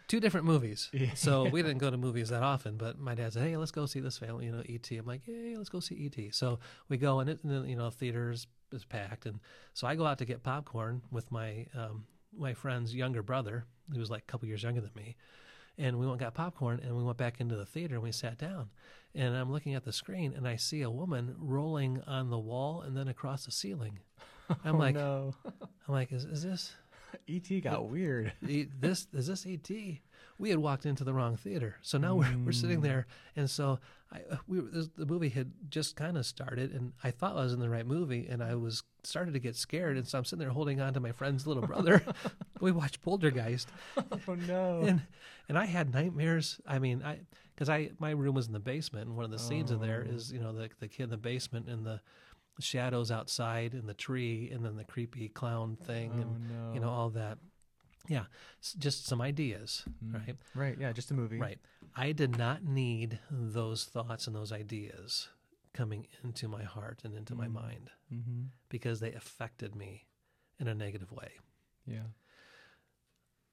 Two 0.06 0.20
different 0.20 0.44
movies. 0.46 0.90
Yeah. 0.92 1.14
So 1.14 1.46
we 1.48 1.62
didn't 1.62 1.78
go 1.78 1.90
to 1.90 1.96
movies 1.96 2.28
that 2.28 2.42
often, 2.42 2.76
but 2.76 2.98
my 2.98 3.14
dad 3.14 3.32
said, 3.32 3.44
"Hey, 3.48 3.56
let's 3.56 3.70
go 3.70 3.86
see 3.86 4.00
this 4.00 4.18
family, 4.18 4.44
you 4.46 4.52
know, 4.52 4.62
E.T." 4.66 4.96
I'm 4.98 5.06
like, 5.06 5.22
"Hey, 5.24 5.54
let's 5.56 5.70
go 5.70 5.80
see 5.80 5.94
E.T." 5.94 6.30
So 6.32 6.58
we 6.88 6.98
go, 6.98 7.20
and 7.20 7.30
it, 7.30 7.38
and 7.42 7.50
then, 7.50 7.66
you 7.66 7.76
know, 7.76 7.88
theaters 7.88 8.46
is 8.74 8.84
packed, 8.84 9.26
and 9.26 9.40
so 9.72 9.86
I 9.86 9.94
go 9.94 10.06
out 10.06 10.18
to 10.18 10.24
get 10.24 10.42
popcorn 10.42 11.02
with 11.10 11.30
my 11.32 11.66
um, 11.74 12.06
my 12.36 12.52
friend's 12.54 12.94
younger 12.94 13.22
brother, 13.22 13.64
who 13.92 13.98
was 14.00 14.10
like 14.10 14.22
a 14.22 14.26
couple 14.30 14.48
years 14.48 14.62
younger 14.62 14.80
than 14.80 14.90
me, 14.96 15.16
and 15.78 15.98
we 15.98 16.06
went 16.06 16.20
and 16.20 16.26
got 16.26 16.34
popcorn, 16.34 16.80
and 16.82 16.96
we 16.96 17.02
went 17.04 17.16
back 17.18 17.40
into 17.40 17.56
the 17.56 17.66
theater, 17.66 17.94
and 17.94 18.02
we 18.02 18.12
sat 18.12 18.38
down, 18.38 18.70
and 19.14 19.36
I'm 19.36 19.50
looking 19.52 19.74
at 19.74 19.84
the 19.84 19.92
screen, 19.92 20.34
and 20.36 20.46
I 20.46 20.56
see 20.56 20.82
a 20.82 20.90
woman 20.90 21.34
rolling 21.38 22.02
on 22.06 22.30
the 22.30 22.38
wall 22.38 22.82
and 22.82 22.96
then 22.96 23.08
across 23.08 23.44
the 23.44 23.52
ceiling. 23.52 24.00
I'm 24.64 24.76
Oh, 24.76 24.78
like, 24.78 24.94
no. 24.96 25.34
I'm 25.44 25.94
like, 25.94 26.12
is, 26.12 26.24
is 26.24 26.42
this 26.42 26.72
ET 27.28 27.60
got 27.62 27.88
weird. 27.88 28.32
This 28.42 29.06
is 29.12 29.26
this 29.26 29.46
ET? 29.46 29.70
We 30.36 30.50
had 30.50 30.58
walked 30.58 30.84
into 30.84 31.04
the 31.04 31.14
wrong 31.14 31.36
theater, 31.36 31.76
so 31.82 31.96
now 31.98 32.16
we're 32.16 32.36
we're 32.44 32.52
sitting 32.52 32.80
Mm. 32.80 32.82
there, 32.82 33.06
and 33.36 33.48
so 33.48 33.78
I 34.12 34.18
uh, 34.32 34.36
we 34.48 34.58
this, 34.60 34.88
the 34.96 35.06
movie 35.06 35.28
had 35.28 35.52
just 35.70 35.94
kind 35.94 36.18
of 36.18 36.26
started, 36.26 36.72
and 36.72 36.92
I 37.04 37.12
thought 37.12 37.36
I 37.36 37.44
was 37.44 37.52
in 37.52 37.60
the 37.60 37.68
right 37.68 37.86
movie, 37.86 38.26
and 38.28 38.42
I 38.42 38.56
was 38.56 38.82
started 39.04 39.34
to 39.34 39.38
get 39.40 39.54
scared, 39.54 39.96
and 39.96 40.06
so 40.08 40.18
I'm 40.18 40.24
sitting 40.24 40.40
there 40.40 40.50
holding 40.50 40.80
on 40.80 40.92
to 40.94 41.00
my 41.00 41.12
friend's 41.12 41.46
little 41.46 41.64
brother. 41.64 42.02
we 42.60 42.72
watched 42.72 43.00
Poltergeist, 43.02 43.68
Oh 43.96 44.34
no. 44.34 44.80
and 44.80 45.02
and 45.48 45.56
I 45.56 45.66
had 45.66 45.94
nightmares. 45.94 46.60
I 46.66 46.80
mean, 46.80 47.02
I 47.04 47.20
because 47.54 47.68
I 47.68 47.92
my 48.00 48.10
room 48.10 48.34
was 48.34 48.48
in 48.48 48.52
the 48.54 48.58
basement, 48.60 49.06
and 49.06 49.16
one 49.16 49.24
of 49.24 49.30
the 49.30 49.38
scenes 49.38 49.70
in 49.70 49.80
there 49.80 50.04
Oh. 50.08 50.18
you 50.32 50.40
know 50.40 50.52
the 50.52 50.68
the 50.80 50.88
kid 50.88 51.04
in 51.04 51.10
the 51.10 51.16
basement 51.16 51.68
and 51.68 51.86
the 51.86 52.00
shadows 52.60 53.10
outside 53.10 53.74
and 53.74 53.88
the 53.88 53.94
tree, 53.94 54.50
and 54.52 54.64
then 54.64 54.76
the 54.76 54.84
creepy 54.84 55.28
clown 55.28 55.76
thing, 55.76 56.12
oh 56.16 56.20
and 56.20 56.48
no. 56.50 56.72
you 56.74 56.80
know 56.80 56.90
all 56.90 57.10
that. 57.10 57.38
Yeah, 58.08 58.26
s- 58.62 58.74
just 58.78 59.06
some 59.06 59.20
ideas, 59.22 59.84
Mm. 60.04 60.14
right? 60.14 60.36
Right. 60.54 60.78
Yeah. 60.78 60.92
Just 60.92 61.10
a 61.10 61.14
movie. 61.14 61.38
Right. 61.38 61.58
I 61.96 62.12
did 62.12 62.36
not 62.36 62.62
need 62.64 63.18
those 63.30 63.84
thoughts 63.86 64.26
and 64.26 64.36
those 64.36 64.52
ideas 64.52 65.28
coming 65.72 66.06
into 66.22 66.46
my 66.48 66.62
heart 66.64 67.00
and 67.04 67.14
into 67.16 67.34
my 67.34 67.46
Mm. 67.48 67.52
mind 67.52 67.90
Mm-hmm. 68.12 68.42
because 68.68 69.00
they 69.00 69.12
affected 69.12 69.74
me 69.74 70.06
in 70.58 70.68
a 70.68 70.74
negative 70.74 71.10
way. 71.12 71.32
Yeah. 71.86 72.08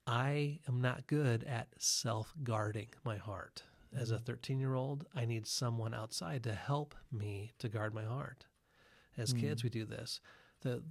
I 0.08 0.60
am 0.68 0.82
not 0.82 1.08
good 1.08 1.44
at 1.44 1.70
self 1.82 2.34
guarding 2.44 2.90
my 3.04 3.18
heart. 3.18 3.64
As 3.94 4.12
a 4.12 4.18
Mhm. 4.18 4.26
13 4.26 4.60
year 4.60 4.74
old, 4.74 5.06
I 5.14 5.26
need 5.26 5.46
someone 5.48 5.94
outside 5.94 6.44
to 6.44 6.54
help 6.56 6.96
me 7.12 7.54
to 7.60 7.70
guard 7.70 7.94
my 7.94 8.04
heart. 8.06 8.46
As 9.22 9.34
kids, 9.34 9.62
Mm. 9.62 9.64
we 9.66 9.70
do 9.70 9.86
this. 9.86 10.20
The, 10.62 10.84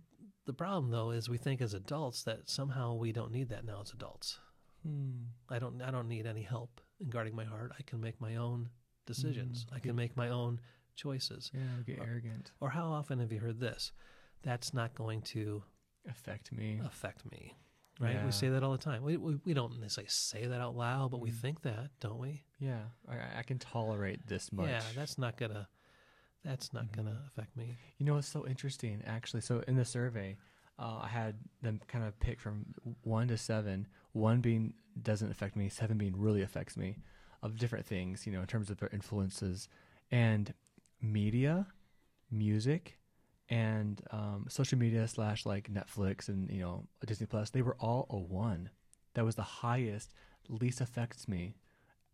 the 0.46 0.52
problem, 0.52 0.90
though, 0.90 1.10
is 1.10 1.28
we 1.28 1.38
think 1.38 1.60
as 1.60 1.74
adults 1.74 2.22
that 2.24 2.48
somehow 2.48 2.94
we 2.94 3.12
don't 3.12 3.32
need 3.32 3.48
that 3.50 3.64
now 3.64 3.80
as 3.82 3.92
adults. 3.92 4.38
Hmm. 4.82 5.24
I 5.48 5.58
don't 5.58 5.82
I 5.82 5.90
don't 5.90 6.08
need 6.08 6.26
any 6.26 6.42
help 6.42 6.80
in 7.00 7.10
guarding 7.10 7.36
my 7.36 7.44
heart. 7.44 7.72
I 7.78 7.82
can 7.82 8.00
make 8.00 8.18
my 8.20 8.36
own 8.36 8.70
decisions. 9.06 9.66
Mm, 9.70 9.76
I 9.76 9.78
can 9.80 9.94
make 9.94 10.16
my 10.16 10.28
own 10.30 10.60
choices. 10.96 11.50
Yeah. 11.52 11.60
Get 11.86 11.98
Or- 11.98 12.04
arrogant. 12.06 12.52
Or 12.60 12.70
how 12.70 12.86
often 12.90 13.18
have 13.18 13.30
you 13.32 13.40
heard 13.40 13.60
this? 13.60 13.92
That's 14.42 14.72
not 14.72 14.94
going 14.94 15.20
to 15.34 15.62
Affect 16.08 16.50
me. 16.52 16.80
affect 16.82 17.30
me. 17.30 17.56
Right? 18.00 18.14
Yeah. 18.14 18.24
We 18.24 18.32
say 18.32 18.48
that 18.48 18.62
all 18.62 18.72
the 18.72 18.78
time. 18.78 19.02
We, 19.02 19.18
we, 19.18 19.34
we 19.44 19.52
don't 19.52 19.78
necessarily 19.78 20.08
say 20.08 20.46
that 20.46 20.60
out 20.62 20.74
loud, 20.74 21.10
but 21.10 21.20
we 21.20 21.30
Mm. 21.30 21.34
think 21.40 21.62
that, 21.62 21.90
don't 22.00 22.18
we? 22.18 22.44
Yeah. 22.58 22.84
I, 23.06 23.40
I 23.40 23.42
can 23.42 23.58
tolerate 23.58 24.26
this 24.26 24.50
much. 24.50 24.68
Yeah, 24.70 24.82
that's 24.94 25.18
not 25.18 25.36
gonna 25.36 25.68
that's 26.44 26.72
not 26.72 26.92
going 26.92 27.06
to 27.06 27.16
affect 27.26 27.56
me. 27.56 27.76
You 27.98 28.06
know, 28.06 28.16
it's 28.16 28.28
so 28.28 28.46
interesting, 28.46 29.02
actually. 29.06 29.42
So 29.42 29.62
in 29.68 29.76
the 29.76 29.84
survey, 29.84 30.36
uh, 30.78 31.00
I 31.02 31.08
had 31.08 31.36
them 31.62 31.80
kind 31.88 32.04
of 32.04 32.18
pick 32.20 32.40
from 32.40 32.64
one 33.02 33.28
to 33.28 33.36
seven. 33.36 33.86
One 34.12 34.40
being 34.40 34.74
doesn't 35.02 35.30
affect 35.30 35.56
me, 35.56 35.68
seven 35.68 35.98
being 35.98 36.14
really 36.16 36.42
affects 36.42 36.76
me, 36.76 36.96
of 37.42 37.58
different 37.58 37.86
things. 37.86 38.26
You 38.26 38.32
know, 38.32 38.40
in 38.40 38.46
terms 38.46 38.70
of 38.70 38.78
their 38.78 38.88
influences, 38.92 39.68
and 40.10 40.52
media, 41.02 41.66
music, 42.30 42.98
and 43.50 44.00
um, 44.10 44.46
social 44.48 44.78
media 44.78 45.06
slash 45.08 45.44
like 45.44 45.70
Netflix 45.70 46.28
and 46.28 46.50
you 46.50 46.60
know 46.60 46.86
Disney 47.04 47.26
Plus. 47.26 47.50
They 47.50 47.62
were 47.62 47.76
all 47.78 48.06
a 48.08 48.16
one. 48.16 48.70
That 49.14 49.24
was 49.24 49.34
the 49.34 49.42
highest, 49.42 50.14
least 50.48 50.80
affects 50.80 51.28
me, 51.28 51.56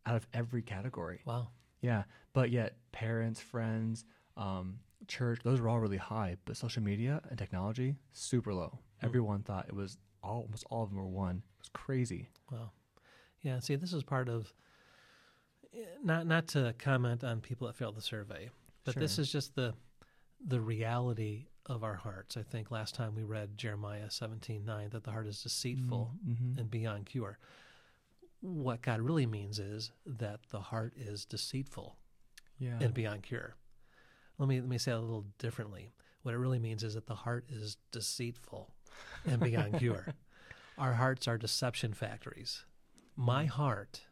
out 0.07 0.17
of 0.17 0.27
every 0.33 0.63
category. 0.63 1.21
Wow. 1.27 1.49
Yeah, 1.81 2.05
but 2.33 2.51
yet 2.51 2.77
parents, 2.93 3.41
friends, 3.41 4.05
um, 4.37 4.79
church, 5.09 5.41
those 5.45 5.61
were 5.61 5.69
all 5.69 5.79
really 5.81 5.97
high. 5.97 6.37
But 6.45 6.57
social 6.57 6.83
media 6.83 7.21
and 7.29 7.39
technology, 7.39 7.95
super 8.13 8.53
low. 8.55 8.79
Hmm. 9.01 9.07
Everyone 9.07 9.43
thought 9.43 9.67
it 9.69 9.75
was 9.75 9.99
all, 10.23 10.43
almost 10.43 10.65
all 10.71 10.83
of 10.83 10.91
them 10.91 10.99
were 10.99 11.07
one. 11.07 11.37
It 11.37 11.61
was 11.61 11.71
crazy. 11.73 12.29
Wow. 12.51 12.71
Yeah. 13.43 13.61
See, 13.61 13.77
this 13.77 13.93
is 13.93 14.03
part 14.03 14.29
of 14.29 14.53
not 16.03 16.27
not 16.27 16.49
to 16.49 16.75
comment 16.79 17.23
on 17.23 17.41
people 17.41 17.67
that 17.67 17.77
failed 17.77 17.97
the 17.97 18.03
survey, 18.03 18.51
but 18.85 18.95
this 18.97 19.19
is 19.19 19.31
just 19.31 19.55
the 19.55 19.75
the 20.45 20.61
reality 20.61 21.47
of 21.67 21.83
our 21.85 21.95
hearts. 21.95 22.37
I 22.37 22.43
think 22.43 22.71
last 22.71 22.95
time 22.95 23.15
we 23.15 23.25
read 23.25 23.59
Jeremiah 23.59 24.11
seventeen 24.11 24.65
nine 24.65 24.89
that 24.91 25.05
the 25.05 25.11
heart 25.11 25.27
is 25.27 25.43
deceitful 25.43 26.13
Mm-hmm. 26.27 26.59
and 26.59 26.71
beyond 26.71 27.07
cure. 27.07 27.39
What 28.47 28.83
God 28.83 29.01
really 29.01 29.27
means 29.27 29.59
is 29.59 29.91
that 30.07 30.41
the 30.51 30.61
heart 30.61 30.95
is 30.97 31.25
deceitful 31.25 31.97
yeah. 32.59 32.79
and 32.81 32.95
beyond 32.95 33.25
cure. 33.25 33.57
Let 34.39 34.49
me 34.49 34.61
let 34.61 34.69
me 34.69 34.79
say 34.79 34.93
it 34.93 34.97
a 34.97 35.01
little 35.01 35.27
differently. 35.39 35.93
What 36.23 36.35
it 36.35 36.39
really 36.39 36.59
means 36.59 36.83
is 36.83 36.95
that 36.95 37.07
the 37.07 37.15
heart 37.15 37.47
is 37.49 37.77
deceitful 37.93 38.73
and 39.25 39.41
beyond 39.41 39.75
cure. 39.79 40.15
Our 40.79 40.95
hearts 40.95 41.27
are 41.27 41.39
deception 41.39 41.93
factories. 41.93 42.65
My 43.17 43.47
heart 43.47 44.03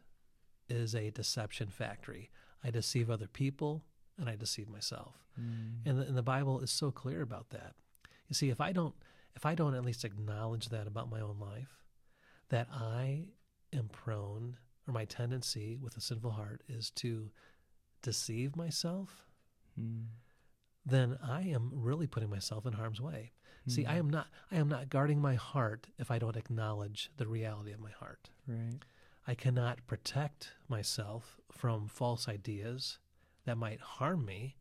is 0.67 0.95
a 0.95 1.11
deception 1.11 1.67
factory. 1.69 2.31
I 2.63 2.71
deceive 2.71 3.09
other 3.09 3.27
people 3.27 3.83
and 4.17 4.29
I 4.29 4.35
deceive 4.35 4.67
myself. 4.67 5.13
Mm. 5.39 5.85
And 5.85 5.99
the, 5.99 6.03
and 6.03 6.17
the 6.17 6.23
Bible 6.23 6.59
is 6.61 6.71
so 6.71 6.91
clear 6.91 7.21
about 7.21 7.51
that. 7.51 7.75
You 8.27 8.33
see, 8.33 8.49
if 8.49 8.59
I 8.59 8.71
don't 8.71 8.95
if 9.35 9.45
I 9.45 9.55
don't 9.55 9.75
at 9.75 9.85
least 9.85 10.05
acknowledge 10.05 10.69
that 10.69 10.87
about 10.87 11.09
my 11.09 11.21
own 11.21 11.37
life, 11.39 11.83
that 12.49 12.67
I 12.71 13.25
am 13.75 13.89
prone 13.89 14.57
or 14.87 14.93
my 14.93 15.05
tendency 15.05 15.77
with 15.77 15.97
a 15.97 16.01
sinful 16.01 16.31
heart 16.31 16.63
is 16.67 16.89
to 16.91 17.31
deceive 18.01 18.55
myself, 18.55 19.25
Mm. 19.79 20.05
then 20.85 21.17
I 21.21 21.41
am 21.41 21.71
really 21.73 22.07
putting 22.07 22.29
myself 22.29 22.65
in 22.65 22.73
harm's 22.73 23.01
way. 23.01 23.33
See, 23.67 23.85
I 23.85 23.95
Mm. 23.95 23.99
am 23.99 24.09
not 24.11 24.27
I 24.51 24.55
am 24.57 24.67
not 24.69 24.89
guarding 24.89 25.19
my 25.19 25.33
heart 25.35 25.87
if 25.97 26.11
I 26.11 26.19
don't 26.19 26.37
acknowledge 26.37 27.09
the 27.17 27.27
reality 27.27 27.71
of 27.71 27.79
my 27.79 27.91
heart. 27.91 28.29
right. 28.47 28.79
I 29.27 29.33
cannot 29.33 29.87
protect 29.87 30.53
myself 30.67 31.39
from 31.51 31.87
false 31.87 32.27
ideas 32.27 32.99
that 33.45 33.57
might 33.57 33.79
harm 33.81 34.23
me 34.23 34.57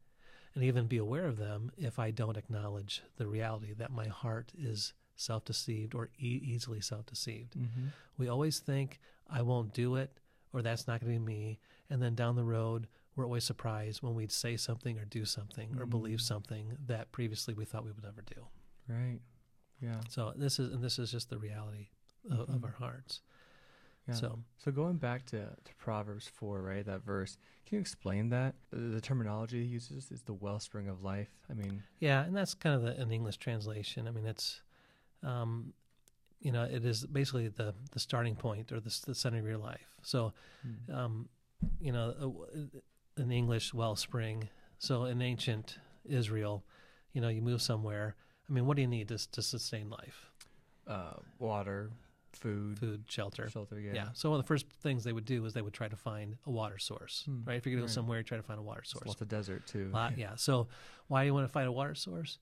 and 0.55 0.65
even 0.65 0.87
be 0.87 0.97
aware 0.97 1.27
of 1.27 1.37
them 1.37 1.71
if 1.77 1.99
I 1.99 2.11
don't 2.11 2.39
acknowledge 2.39 3.03
the 3.17 3.27
reality 3.27 3.75
that 3.75 3.91
my 3.93 4.09
heart 4.09 4.53
is 4.57 4.95
self 5.17 5.45
deceived 5.45 5.95
or 5.95 6.11
e- 6.19 6.41
easily 6.45 6.81
self 6.81 7.07
deceived. 7.07 7.55
Mm-hmm. 7.57 7.87
We 8.19 8.29
always 8.29 8.59
think, 8.59 9.01
I 9.31 9.43
won't 9.43 9.73
do 9.73 9.97
it 9.97 10.19
or 10.53 10.63
that's 10.63 10.87
not 10.87 11.01
going 11.01 11.13
to 11.13 11.19
be 11.19 11.25
me. 11.25 11.59
And 11.91 12.01
then 12.03 12.15
down 12.15 12.37
the 12.37 12.45
road, 12.45 12.87
we're 13.17 13.25
always 13.25 13.45
surprised 13.45 14.03
when 14.03 14.15
we'd 14.15 14.33
say 14.33 14.57
something 14.57 14.99
or 14.99 15.05
do 15.05 15.25
something 15.25 15.77
or 15.79 15.87
believe 15.87 16.19
Mm. 16.19 16.23
something 16.23 16.77
that 16.87 17.13
previously 17.13 17.55
we 17.55 17.65
thought 17.65 17.85
we 17.85 17.93
would 17.93 18.03
never 18.05 18.23
do. 18.23 18.47
Right. 18.89 19.21
Yeah. 19.81 20.01
So 20.09 20.33
this 20.37 20.59
is 20.59 20.73
and 20.73 20.83
this 20.83 20.99
is 20.99 21.11
just 21.11 21.31
the 21.31 21.39
reality 21.39 21.89
of, 22.31 22.41
of 22.41 22.49
Mhm. 22.49 22.65
our 22.65 22.71
hearts. 22.73 23.21
Yeah. 24.09 24.15
So 24.15 24.39
So 24.59 24.71
going 24.71 24.97
back 24.99 25.25
to, 25.27 25.47
to 25.65 25.75
Proverbs 25.79 26.27
4, 26.29 26.61
right, 26.63 26.85
that 26.85 27.03
verse, 27.05 27.37
can 27.67 27.77
you 27.77 27.81
explain 27.81 28.29
that? 28.31 28.55
The, 28.71 28.77
the 28.81 29.01
terminology 29.01 29.63
he 29.63 29.69
uses 29.69 30.11
is 30.11 30.23
the 30.23 30.35
wellspring 30.35 30.89
of 30.89 31.03
life. 31.03 31.31
I 31.51 31.55
mean, 31.55 31.83
Yeah, 32.01 32.23
and 32.25 32.37
that's 32.37 32.53
kind 32.55 32.75
of 32.77 32.83
the, 32.83 33.01
an 33.01 33.11
English 33.13 33.39
translation. 33.39 34.07
I 34.07 34.11
mean, 34.11 34.27
it's, 34.27 34.61
um, 35.25 35.73
you 36.41 36.53
know, 36.53 36.65
it 36.65 36.85
is 36.85 37.07
basically 37.07 37.49
the 37.49 37.75
the 37.93 37.99
starting 38.01 38.37
point 38.37 38.71
or 38.73 38.81
the, 38.81 38.95
the 39.07 39.15
center 39.15 39.39
of 39.39 39.47
your 39.47 39.57
life. 39.59 39.89
So, 40.03 40.33
mm, 40.67 40.95
um, 40.95 41.29
you 41.81 41.93
know, 41.93 42.47
uh, 43.17 43.23
in 43.23 43.31
English, 43.33 43.73
wellspring. 43.73 44.49
So 44.79 45.05
in 45.05 45.23
ancient 45.23 45.79
Israel, 46.05 46.65
you 47.13 47.21
know, 47.23 47.29
you 47.29 47.41
move 47.41 47.63
somewhere. 47.63 48.17
I 48.49 48.53
mean, 48.53 48.67
what 48.67 48.77
do 48.77 48.83
you 48.83 48.89
need 48.89 49.09
to, 49.09 49.31
to 49.31 49.41
sustain 49.43 49.89
life? 49.89 50.31
uh, 50.87 51.15
water, 51.39 51.91
food, 52.33 52.79
Food, 52.79 53.05
shelter. 53.09 53.49
shelter. 53.49 53.81
Yeah. 53.81 53.93
Yeah. 53.95 54.09
So 54.13 54.29
one 54.29 54.39
of 54.39 54.45
the 54.45 54.49
first 54.49 54.67
things 54.83 55.03
they 55.05 55.15
would 55.15 55.25
do 55.25 55.43
is 55.47 55.55
they 55.55 55.63
would 55.63 55.73
try 55.73 55.89
to 55.89 55.97
find 55.97 56.37
a 56.47 56.51
water 56.51 56.79
source, 56.79 57.23
Hmm, 57.25 57.39
right? 57.47 57.57
If 57.57 57.65
you're 57.65 57.75
going 57.75 57.87
to 57.87 57.91
go 57.91 57.95
somewhere, 57.95 58.19
you 58.19 58.25
try 58.25 58.37
to 58.37 58.43
find 58.43 58.59
a 58.59 58.63
water 58.63 58.83
source. 58.85 59.07
Lots 59.07 59.23
of 59.23 59.29
desert 59.29 59.67
too. 59.67 59.89
Lot, 59.95 60.19
yeah. 60.19 60.35
So 60.37 60.69
why 61.09 61.23
do 61.23 61.27
you 61.29 61.33
want 61.33 61.47
to 61.47 61.53
find 61.53 61.67
a 61.67 61.73
water 61.73 61.95
source 61.95 62.37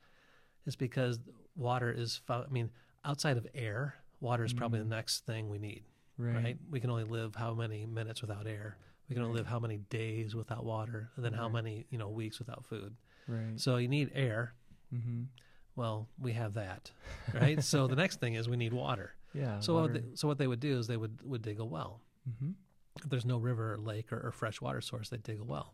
is 0.66 0.74
because 0.74 1.20
water 1.56 1.90
is. 1.90 2.20
I 2.28 2.44
mean, 2.50 2.70
outside 3.04 3.36
of 3.36 3.46
air, 3.54 3.96
water 4.20 4.44
is 4.44 4.52
probably 4.52 4.80
Mm. 4.80 4.88
the 4.88 4.94
next 4.96 5.26
thing 5.26 5.48
we 5.48 5.58
need, 5.58 5.84
Right. 6.16 6.34
right. 6.34 6.58
We 6.70 6.80
can 6.80 6.90
only 6.90 7.04
live 7.04 7.34
how 7.34 7.54
many 7.54 7.86
minutes 7.86 8.20
without 8.22 8.46
air. 8.46 8.76
We 9.08 9.14
can 9.14 9.22
only 9.24 9.32
Right. 9.34 9.38
live 9.40 9.46
how 9.48 9.58
many 9.58 9.78
days 9.78 10.34
without 10.34 10.64
water, 10.64 11.10
and 11.16 11.24
then 11.24 11.32
how 11.32 11.48
many 11.48 11.86
you 11.90 11.98
know 11.98 12.08
weeks 12.08 12.38
without 12.38 12.64
food. 12.66 12.96
Right. 13.28 13.58
So 13.60 13.76
you 13.76 13.88
need 13.88 14.10
air. 14.14 14.54
mm-hmm. 14.92 15.24
Well, 15.74 16.06
we 16.18 16.32
have 16.34 16.52
that, 16.54 16.90
right? 17.32 17.62
so 17.64 17.86
the 17.86 17.96
next 17.96 18.20
thing 18.20 18.34
is 18.34 18.48
we 18.48 18.56
need 18.56 18.72
water. 18.72 19.14
Yeah. 19.34 19.60
So 19.60 19.72
what 19.80 19.94
they, 19.94 20.02
so 20.14 20.28
what 20.28 20.36
they 20.36 20.46
would 20.46 20.60
do 20.60 20.78
is 20.78 20.86
they 20.86 20.98
would 20.98 21.22
would 21.22 21.40
dig 21.40 21.58
a 21.60 21.64
well. 21.64 22.02
mm-hmm. 22.28 22.50
if 23.02 23.08
there's 23.08 23.24
no 23.24 23.38
river 23.38 23.72
or 23.72 23.78
lake 23.78 24.12
or, 24.12 24.20
or 24.26 24.30
fresh 24.32 24.60
water 24.60 24.82
source, 24.82 25.08
they 25.08 25.16
dig 25.16 25.40
a 25.40 25.44
well. 25.44 25.72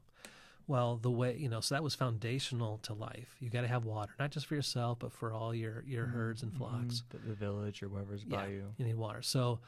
Well, 0.68 0.98
the 0.98 1.10
way 1.10 1.34
you 1.36 1.48
know, 1.48 1.60
so 1.60 1.74
that 1.74 1.82
was 1.82 1.94
foundational 1.94 2.78
to 2.82 2.92
life. 2.94 3.34
You 3.40 3.48
got 3.50 3.62
to 3.62 3.68
have 3.68 3.84
water, 3.86 4.12
not 4.18 4.30
just 4.30 4.46
for 4.46 4.54
yourself, 4.54 4.98
but 5.00 5.12
for 5.12 5.32
all 5.32 5.54
your 5.54 5.82
your 5.86 6.06
herds 6.06 6.42
and 6.42 6.54
flocks. 6.54 7.02
The, 7.08 7.18
the 7.18 7.34
village 7.34 7.82
or 7.82 7.88
whoever's 7.88 8.22
Yeah. 8.24 8.36
by 8.36 8.46
you. 8.48 8.74
You 8.76 8.84
need 8.84 8.96
water. 8.96 9.22
So, 9.22 9.60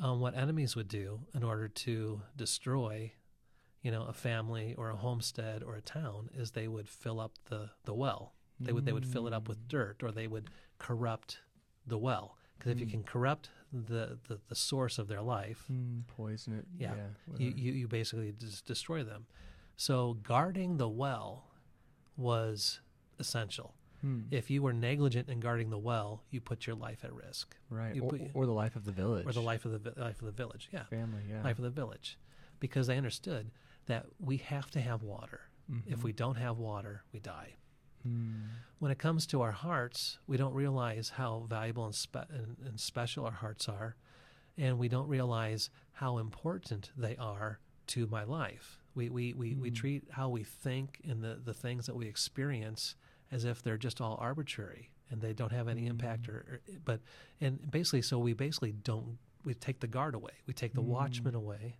um, 0.00 0.20
what 0.20 0.36
enemies 0.36 0.76
would 0.76 0.88
do 0.88 1.20
in 1.34 1.42
order 1.42 1.66
to 1.68 2.22
destroy, 2.36 3.12
you 3.82 3.90
know, 3.90 4.04
a 4.04 4.12
family 4.12 4.74
or 4.78 4.90
a 4.90 4.96
homestead 4.96 5.62
or 5.64 5.74
a 5.74 5.82
town 5.82 6.30
is 6.32 6.52
they 6.52 6.68
would 6.68 6.88
fill 6.88 7.18
up 7.20 7.32
the 7.50 7.70
the 7.84 7.94
well. 7.94 8.34
They 8.60 8.72
would 8.72 8.84
they 8.86 8.92
would 8.92 9.06
fill 9.06 9.26
it 9.26 9.32
up 9.32 9.48
with 9.48 9.58
Mm. 9.64 9.68
dirt, 9.68 10.02
or 10.04 10.12
they 10.12 10.28
would 10.28 10.48
corrupt 10.78 11.40
the 11.84 11.98
well. 11.98 12.38
Because 12.56 12.70
if 12.72 12.78
you 12.80 12.86
Mm. 12.86 12.90
can 12.90 13.02
corrupt 13.02 13.50
the, 13.72 14.20
the 14.28 14.38
the 14.46 14.54
source 14.54 14.98
of 15.00 15.08
their 15.08 15.20
life, 15.20 15.64
Mm, 15.68 16.06
poison 16.06 16.52
it. 16.60 16.66
Yeah. 16.78 16.94
Yeah. 16.94 17.36
you, 17.38 17.50
you, 17.56 17.72
you 17.72 17.88
basically 17.88 18.30
just 18.38 18.64
destroy 18.66 19.02
them. 19.02 19.26
So 19.76 20.14
guarding 20.22 20.76
the 20.76 20.88
well 20.88 21.46
was 22.16 22.80
essential. 23.18 23.74
Hmm. 24.00 24.20
If 24.30 24.50
you 24.50 24.62
were 24.62 24.72
negligent 24.72 25.28
in 25.28 25.40
guarding 25.40 25.70
the 25.70 25.78
well, 25.78 26.22
you 26.30 26.40
put 26.40 26.66
your 26.66 26.76
life 26.76 27.04
at 27.04 27.12
risk, 27.12 27.56
right. 27.70 27.98
Or, 28.00 28.10
put- 28.10 28.20
or 28.34 28.46
the 28.46 28.52
life 28.52 28.76
of 28.76 28.84
the 28.84 28.92
village. 28.92 29.26
or 29.26 29.32
the 29.32 29.40
life 29.40 29.64
of 29.64 29.72
the 29.72 29.78
vi- 29.78 30.00
life 30.00 30.20
of 30.20 30.26
the 30.26 30.32
village. 30.32 30.68
Yeah, 30.72 30.84
family. 30.84 31.22
Yeah. 31.28 31.42
life 31.42 31.58
of 31.58 31.64
the 31.64 31.70
village, 31.70 32.18
because 32.60 32.86
they 32.86 32.96
understood 32.96 33.50
that 33.86 34.06
we 34.20 34.36
have 34.38 34.70
to 34.72 34.80
have 34.80 35.02
water. 35.02 35.40
If 35.86 36.00
Mhm. 36.00 36.02
we 36.02 36.12
don't 36.12 36.34
have 36.36 36.58
water, 36.58 37.04
we 37.12 37.20
die. 37.20 37.56
Hmm. 38.02 38.42
When 38.80 38.92
it 38.92 38.98
comes 38.98 39.26
to 39.28 39.40
our 39.40 39.52
hearts, 39.52 40.18
we 40.26 40.36
don't 40.36 40.52
realize 40.52 41.08
how 41.10 41.46
valuable 41.48 41.86
and, 41.86 41.94
spe- 41.94 42.28
and, 42.28 42.58
and 42.62 42.78
special 42.78 43.24
our 43.24 43.30
hearts 43.32 43.66
are, 43.66 43.96
and 44.58 44.78
we 44.78 44.88
don't 44.88 45.08
realize 45.08 45.70
how 45.92 46.18
important 46.18 46.92
they 46.94 47.16
are 47.16 47.60
to 47.88 48.06
my 48.08 48.24
life. 48.24 48.78
We, 48.94 49.08
we, 49.08 49.32
we, 49.32 49.54
we 49.54 49.70
Mm. 49.70 49.74
treat 49.74 50.02
how 50.10 50.28
we 50.28 50.44
think 50.44 51.00
and 51.08 51.22
the, 51.22 51.40
the 51.44 51.54
things 51.54 51.86
that 51.86 51.96
we 51.96 52.06
experience 52.06 52.94
as 53.32 53.44
if 53.44 53.62
they're 53.62 53.76
just 53.78 54.00
all 54.00 54.16
arbitrary 54.20 54.90
and 55.10 55.20
they 55.20 55.32
don't 55.32 55.52
have 55.52 55.68
any 55.68 55.86
impact 55.86 56.24
Mm. 56.24 56.28
or, 56.28 56.36
or 56.50 56.60
but 56.84 57.00
and 57.40 57.70
basically 57.70 58.02
so 58.02 58.18
we 58.18 58.32
basically 58.34 58.72
don't 58.72 59.18
we 59.44 59.52
take 59.54 59.80
the 59.80 59.86
guard 59.86 60.14
away 60.14 60.32
we 60.46 60.54
take 60.54 60.74
the 60.74 60.80
Mm. 60.82 60.86
watchman 60.86 61.34
away 61.34 61.76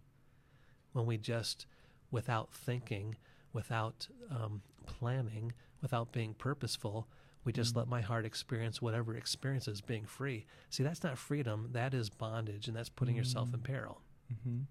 when 0.92 1.06
we 1.06 1.16
just 1.16 1.66
without 2.10 2.52
thinking 2.52 3.16
without 3.52 4.08
um, 4.30 4.62
planning 4.86 5.52
without 5.82 6.10
being 6.12 6.34
purposeful 6.34 7.06
we 7.44 7.52
just 7.52 7.74
Mm. 7.74 7.78
let 7.78 7.88
my 7.88 8.00
heart 8.00 8.24
experience 8.24 8.82
whatever 8.82 9.16
experiences 9.16 9.80
being 9.80 10.04
free 10.06 10.46
see 10.70 10.82
that's 10.82 11.02
not 11.04 11.16
freedom 11.18 11.68
that 11.72 11.94
is 11.94 12.10
bondage 12.10 12.66
and 12.68 12.76
that's 12.76 12.88
putting 12.88 13.14
yourself 13.16 13.54
in 13.54 13.60
Mm. 13.60 13.64
peril 13.64 14.00
Mm-hmm. 14.32 14.62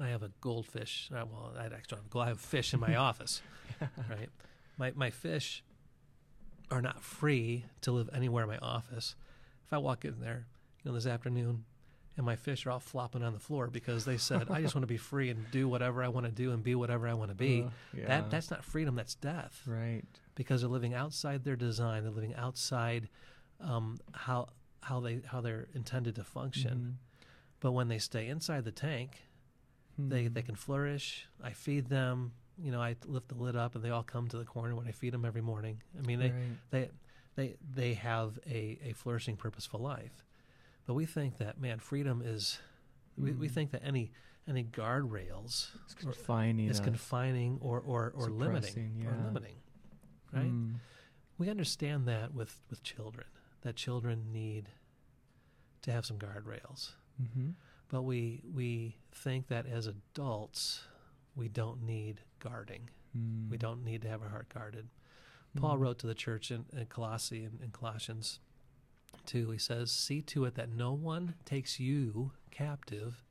I 0.00 0.08
have 0.08 0.22
a 0.22 0.30
goldfish. 0.40 1.08
uh, 1.14 1.24
Well, 1.30 1.52
I 1.58 1.66
actually 1.66 1.98
have, 2.12 2.16
I 2.16 2.26
have 2.28 2.40
fish 2.40 2.74
in 2.74 2.80
my 2.80 2.96
office, 3.08 3.40
right? 4.10 4.28
My 4.78 4.92
my 4.94 5.10
fish 5.10 5.62
are 6.70 6.82
not 6.82 7.02
free 7.02 7.64
to 7.82 7.92
live 7.92 8.10
anywhere 8.12 8.44
in 8.44 8.48
my 8.50 8.58
office. 8.58 9.14
If 9.66 9.72
I 9.72 9.78
walk 9.78 10.04
in 10.04 10.20
there, 10.20 10.46
you 10.82 10.90
know, 10.90 10.94
this 10.94 11.06
afternoon, 11.06 11.64
and 12.16 12.24
my 12.26 12.36
fish 12.36 12.64
are 12.66 12.70
all 12.70 12.80
flopping 12.80 13.22
on 13.22 13.32
the 13.32 13.38
floor 13.38 13.68
because 13.68 14.04
they 14.04 14.16
said, 14.16 14.48
"I 14.50 14.60
just 14.62 14.74
want 14.74 14.82
to 14.82 14.86
be 14.88 14.96
free 14.96 15.30
and 15.30 15.48
do 15.50 15.68
whatever 15.68 16.02
I 16.02 16.08
want 16.08 16.26
to 16.26 16.32
do 16.32 16.52
and 16.52 16.62
be 16.62 16.74
whatever 16.74 17.06
I 17.08 17.14
want 17.14 17.30
to 17.30 17.34
be." 17.36 17.62
Uh, 17.62 17.70
yeah. 17.96 18.06
That 18.06 18.30
that's 18.30 18.50
not 18.50 18.64
freedom. 18.64 18.94
That's 18.96 19.14
death. 19.14 19.62
right. 19.66 20.02
Because 20.34 20.62
they're 20.62 20.70
living 20.70 20.94
outside 20.94 21.44
their 21.44 21.54
design. 21.56 22.02
They're 22.02 22.10
living 22.12 22.34
outside 22.34 23.08
um, 23.60 23.98
how 24.12 24.48
how 24.80 24.98
they 25.00 25.20
how 25.26 25.40
they're 25.40 25.68
intended 25.74 26.16
to 26.16 26.24
function. 26.24 26.98
But 27.60 27.72
when 27.72 27.88
they 27.88 27.98
stay 27.98 28.26
inside 28.28 28.64
the 28.64 28.72
tank, 28.72 29.22
They 29.98 30.24
Mhm. 30.26 30.34
they 30.34 30.42
can 30.42 30.54
flourish. 30.56 31.26
I 31.42 31.52
feed 31.52 31.86
them. 31.88 32.32
You 32.58 32.70
know, 32.72 32.80
I 32.80 32.96
lift 33.06 33.28
the 33.28 33.34
lid 33.34 33.56
up, 33.56 33.74
and 33.74 33.84
they 33.84 33.90
all 33.90 34.02
come 34.04 34.28
to 34.28 34.38
the 34.38 34.44
corner 34.44 34.74
when 34.76 34.86
I 34.86 34.92
feed 34.92 35.12
them 35.12 35.24
every 35.24 35.40
morning. 35.42 35.82
I 35.98 36.02
mean, 36.02 36.18
they 36.20 36.30
Right. 36.30 36.58
they 36.70 36.90
they 37.36 37.56
they 37.74 37.94
have 37.94 38.38
a, 38.46 38.78
a 38.82 38.92
flourishing 38.92 39.36
purposeful 39.36 39.80
life 39.80 40.24
but 40.86 40.94
we 40.94 41.04
think 41.06 41.38
that 41.38 41.58
man 41.60 41.80
freedom 41.80 42.22
is 42.22 42.60
we, 43.16 43.32
we 43.32 43.48
Mm. 43.48 43.50
think 43.50 43.70
that 43.72 43.82
any 43.82 44.12
any 44.46 44.62
guardrails 44.64 45.74
It's 45.84 45.94
confining. 45.94 46.68
is 46.68 46.78
confining 46.78 47.58
or 47.60 47.80
or, 47.80 48.10
or 48.14 48.30
limiting 48.30 48.70
Suppressing, 48.70 49.06
or 49.06 49.16
limiting 49.24 49.56
right 50.32 50.44
Mm. 50.52 50.74
we 51.38 51.48
understand 51.50 52.06
that 52.06 52.32
with 52.34 52.60
with 52.70 52.82
children 52.84 53.26
that 53.62 53.74
children 53.74 54.30
need 54.30 54.68
to 55.82 55.90
have 55.90 56.06
some 56.06 56.18
guardrails 56.18 56.92
Mhm. 57.20 57.54
But 57.88 58.02
we 58.02 58.42
we 58.52 58.96
think 59.12 59.48
that 59.48 59.66
as 59.66 59.86
adults 59.86 60.82
we 61.36 61.48
don't 61.48 61.82
need 61.82 62.20
guarding 62.38 62.88
Mm. 63.16 63.48
we 63.48 63.56
don't 63.56 63.84
need 63.84 64.02
to 64.02 64.08
have 64.08 64.22
our 64.22 64.28
heart 64.28 64.48
guarded 64.52 64.88
Paul 65.56 65.76
Mm. 65.76 65.80
wrote 65.80 65.98
to 66.00 66.08
the 66.08 66.14
church 66.16 66.50
in, 66.50 66.64
in 66.72 66.86
Colossae 66.86 67.44
and 67.44 67.60
in 67.60 67.70
Colossians 67.70 68.40
2. 69.26 69.50
He 69.52 69.58
says, 69.58 69.92
See 69.92 70.20
to 70.22 70.44
it 70.46 70.56
that 70.56 70.68
no 70.68 70.92
one 70.92 71.36
takes 71.44 71.78
you 71.78 72.32
captive, 72.50 73.22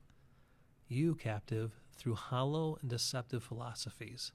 you 0.87 1.15
captive, 1.15 1.73
through 1.97 2.15
hollow 2.15 2.77
and 2.79 2.89
deceptive 2.89 3.43
philosophies, 3.43 4.31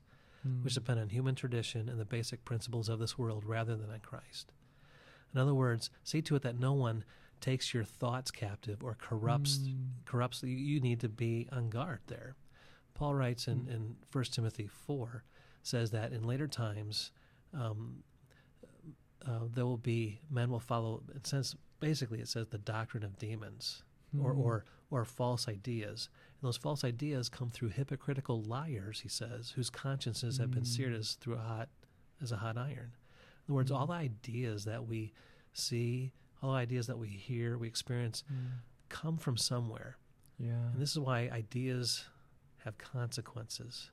which 0.62 0.72
Mm. 0.72 0.74
depend 0.74 1.00
on 1.00 1.08
human 1.08 1.34
tradition 1.34 1.88
and 1.88 1.98
the 1.98 2.04
basic 2.04 2.44
principles 2.44 2.90
of 2.90 2.98
this 2.98 3.16
world 3.16 3.44
rather 3.46 3.74
than 3.74 3.88
on 3.90 4.00
Christ. 4.00 4.52
In 5.32 5.40
other 5.40 5.54
words, 5.54 5.88
see 6.04 6.20
to 6.22 6.36
it 6.36 6.42
that 6.42 6.58
no 6.58 6.74
one 6.74 7.04
takes 7.40 7.72
your 7.74 7.84
thoughts 7.84 8.30
captive 8.30 8.82
or 8.82 8.94
corrupts 8.94 9.58
Mm. 9.58 9.90
corrupts 10.04 10.42
you, 10.42 10.80
need 10.80 11.00
to 11.00 11.08
be 11.08 11.48
on 11.52 11.68
guard 11.70 12.00
there. 12.06 12.34
Paul 12.94 13.14
writes 13.14 13.46
in, 13.48 13.66
Mm. 13.66 13.70
in 13.74 13.96
1 14.10 14.32
Timothy 14.32 14.66
4, 14.66 15.22
says 15.62 15.90
that 15.90 16.12
in 16.12 16.22
later 16.24 16.48
times, 16.48 17.12
um, 17.52 18.02
uh, 19.26 19.40
there 19.52 19.66
will 19.66 19.76
be, 19.78 20.20
men 20.30 20.50
will 20.50 20.60
follow, 20.60 21.02
it 21.14 21.26
says, 21.26 21.56
basically 21.80 22.20
it 22.20 22.28
says 22.28 22.48
the 22.48 22.58
doctrine 22.58 23.02
of 23.04 23.18
demons 23.18 23.82
or, 24.18 24.32
Mm. 24.34 24.38
or, 24.38 24.64
or 24.90 25.04
false 25.04 25.48
ideas. 25.48 26.08
And 26.40 26.46
those 26.48 26.56
false 26.56 26.82
ideas 26.84 27.28
come 27.28 27.50
through 27.50 27.70
hypocritical 27.70 28.42
liars, 28.42 29.00
he 29.00 29.08
says, 29.08 29.50
whose 29.50 29.70
consciences 29.70 30.38
have 30.38 30.50
been 30.50 30.64
seared 30.64 30.92
Mm. 30.94 30.98
as 30.98 31.14
through 31.14 31.34
a 31.34 31.38
hot, 31.42 31.68
as 32.20 32.32
a 32.32 32.38
hot 32.38 32.56
iron. 32.56 32.92
In 33.46 33.52
other 33.52 33.54
words, 33.54 33.70
all 33.70 33.86
Mm. 33.86 33.88
the 33.88 33.94
ideas 33.94 34.64
that 34.64 34.86
we 34.86 35.12
see, 35.52 36.12
all 36.42 36.52
the 36.52 36.58
ideas 36.58 36.86
that 36.86 36.98
we 36.98 37.08
hear, 37.08 37.58
we 37.58 37.66
experience, 37.68 38.24
Mm. 38.32 38.60
come 38.88 39.16
from 39.18 39.36
somewhere. 39.36 39.96
Yeah. 40.38 40.70
And 40.72 40.80
this 40.80 40.92
is 40.92 40.98
why 40.98 41.28
ideas 41.30 42.04
have 42.58 42.78
consequences. 42.78 43.90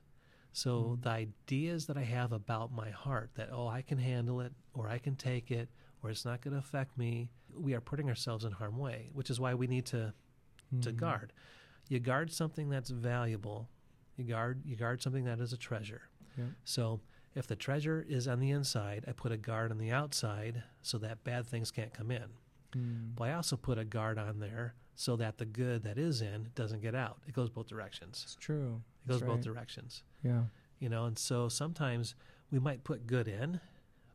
So 0.52 0.96
Mm. 0.96 1.02
the 1.02 1.10
ideas 1.10 1.86
that 1.86 1.96
I 1.98 2.04
have 2.04 2.32
about 2.32 2.72
my 2.72 2.90
heart 2.90 3.34
that 3.34 3.50
oh 3.52 3.66
I 3.68 3.82
can 3.82 3.98
handle 3.98 4.40
it 4.40 4.52
or 4.72 4.88
I 4.88 4.98
can 4.98 5.16
take 5.16 5.50
it 5.50 5.68
or 6.02 6.10
it's 6.10 6.24
not 6.24 6.40
going 6.40 6.52
to 6.52 6.58
affect 6.58 6.96
me, 6.96 7.30
we 7.52 7.74
are 7.74 7.80
putting 7.80 8.08
ourselves 8.08 8.44
in 8.44 8.52
harm 8.52 8.76
way, 8.78 9.10
which 9.12 9.28
is 9.30 9.40
why 9.40 9.54
we 9.54 9.66
need 9.66 9.86
to 9.86 10.14
to 10.80 10.92
Mm. 10.92 10.96
guard. 10.96 11.32
You 11.88 12.00
guard 12.00 12.32
something 12.32 12.68
that's 12.68 12.90
valuable. 12.90 13.68
You 14.16 14.24
guard 14.24 14.64
you 14.64 14.76
guard 14.76 15.02
something 15.02 15.24
that 15.24 15.40
is 15.40 15.52
a 15.52 15.56
treasure. 15.56 16.02
Yep. 16.36 16.48
So 16.64 17.00
if 17.36 17.46
the 17.46 17.54
treasure 17.54 18.04
is 18.08 18.26
on 18.26 18.40
the 18.40 18.50
inside, 18.50 19.04
I 19.06 19.12
put 19.12 19.30
a 19.30 19.36
guard 19.36 19.70
on 19.70 19.78
the 19.78 19.92
outside 19.92 20.62
so 20.82 20.98
that 20.98 21.22
bad 21.22 21.46
things 21.46 21.70
can't 21.70 21.92
come 21.92 22.10
in. 22.10 22.24
Mm. 22.74 23.14
But 23.14 23.24
I 23.28 23.32
also 23.34 23.56
put 23.56 23.78
a 23.78 23.84
guard 23.84 24.18
on 24.18 24.40
there 24.40 24.74
so 24.94 25.14
that 25.16 25.36
the 25.38 25.44
good 25.44 25.82
that 25.84 25.98
is 25.98 26.22
in 26.22 26.48
doesn't 26.54 26.80
get 26.80 26.94
out. 26.94 27.18
It 27.28 27.34
goes 27.34 27.50
both 27.50 27.68
directions. 27.68 28.22
It's 28.24 28.34
true. 28.36 28.80
It 29.06 29.10
goes 29.10 29.22
both 29.22 29.42
directions. 29.42 30.02
Yeah. 30.24 30.44
You 30.80 30.88
know, 30.88 31.04
and 31.04 31.18
so 31.18 31.48
sometimes 31.48 32.14
we 32.50 32.58
might 32.58 32.82
put 32.84 33.06
good 33.06 33.28
in, 33.28 33.60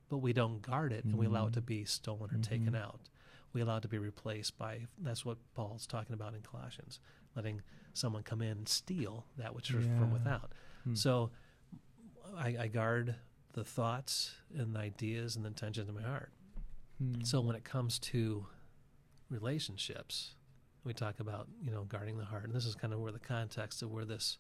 but 0.10 0.18
we 0.18 0.34
don't 0.34 0.62
guard 0.62 0.92
it 0.92 1.06
and 1.06 1.16
we 1.16 1.28
allow 1.28 1.48
it 1.48 1.54
to 1.54 1.62
Mhm. 1.62 1.66
be 1.68 1.86
stolen 1.86 2.34
or 2.36 2.40
taken 2.40 2.74
Mhm. 2.74 2.82
out. 2.82 3.00
We 3.54 3.62
allow 3.62 3.78
it 3.78 3.82
to 3.82 3.88
be 3.88 3.98
replaced 4.00 4.58
by 4.58 4.88
that's 4.98 5.24
what 5.26 5.38
Paul's 5.54 5.86
talking 5.86 6.14
about 6.14 6.34
in 6.34 6.42
Colossians, 6.42 7.00
letting 7.36 7.62
someone 7.94 8.24
come 8.24 8.42
in 8.42 8.58
and 8.60 8.68
steal 8.70 9.26
that 9.38 9.54
which 9.54 9.70
is 9.72 9.86
from 9.86 10.12
without. 10.12 10.54
Mm. 10.88 10.98
So 10.98 11.32
I, 12.38 12.56
I 12.62 12.68
guard 12.68 13.16
the 13.54 13.64
thoughts 13.64 14.32
and 14.58 14.76
the 14.76 14.80
ideas 14.80 15.36
and 15.36 15.46
the 15.46 15.50
intentions 15.50 15.90
in 15.90 15.96
my 15.96 16.02
heart. 16.02 16.32
Mm. 17.02 17.26
So 17.26 17.42
when 17.42 17.56
it 17.56 17.64
comes 17.64 18.00
to 18.00 18.46
relationships, 19.30 20.36
we 20.84 20.94
talk 20.94 21.20
about, 21.20 21.48
you 21.64 21.72
know, 21.72 21.84
guarding 21.84 22.18
the 22.18 22.26
heart. 22.26 22.46
And 22.46 22.54
this 22.54 22.66
is 22.66 22.76
kind 22.76 22.94
of 22.94 23.00
where 23.00 23.12
the 23.12 23.20
context 23.20 23.82
of 23.82 23.92
where 23.92 24.06
this 24.06 24.38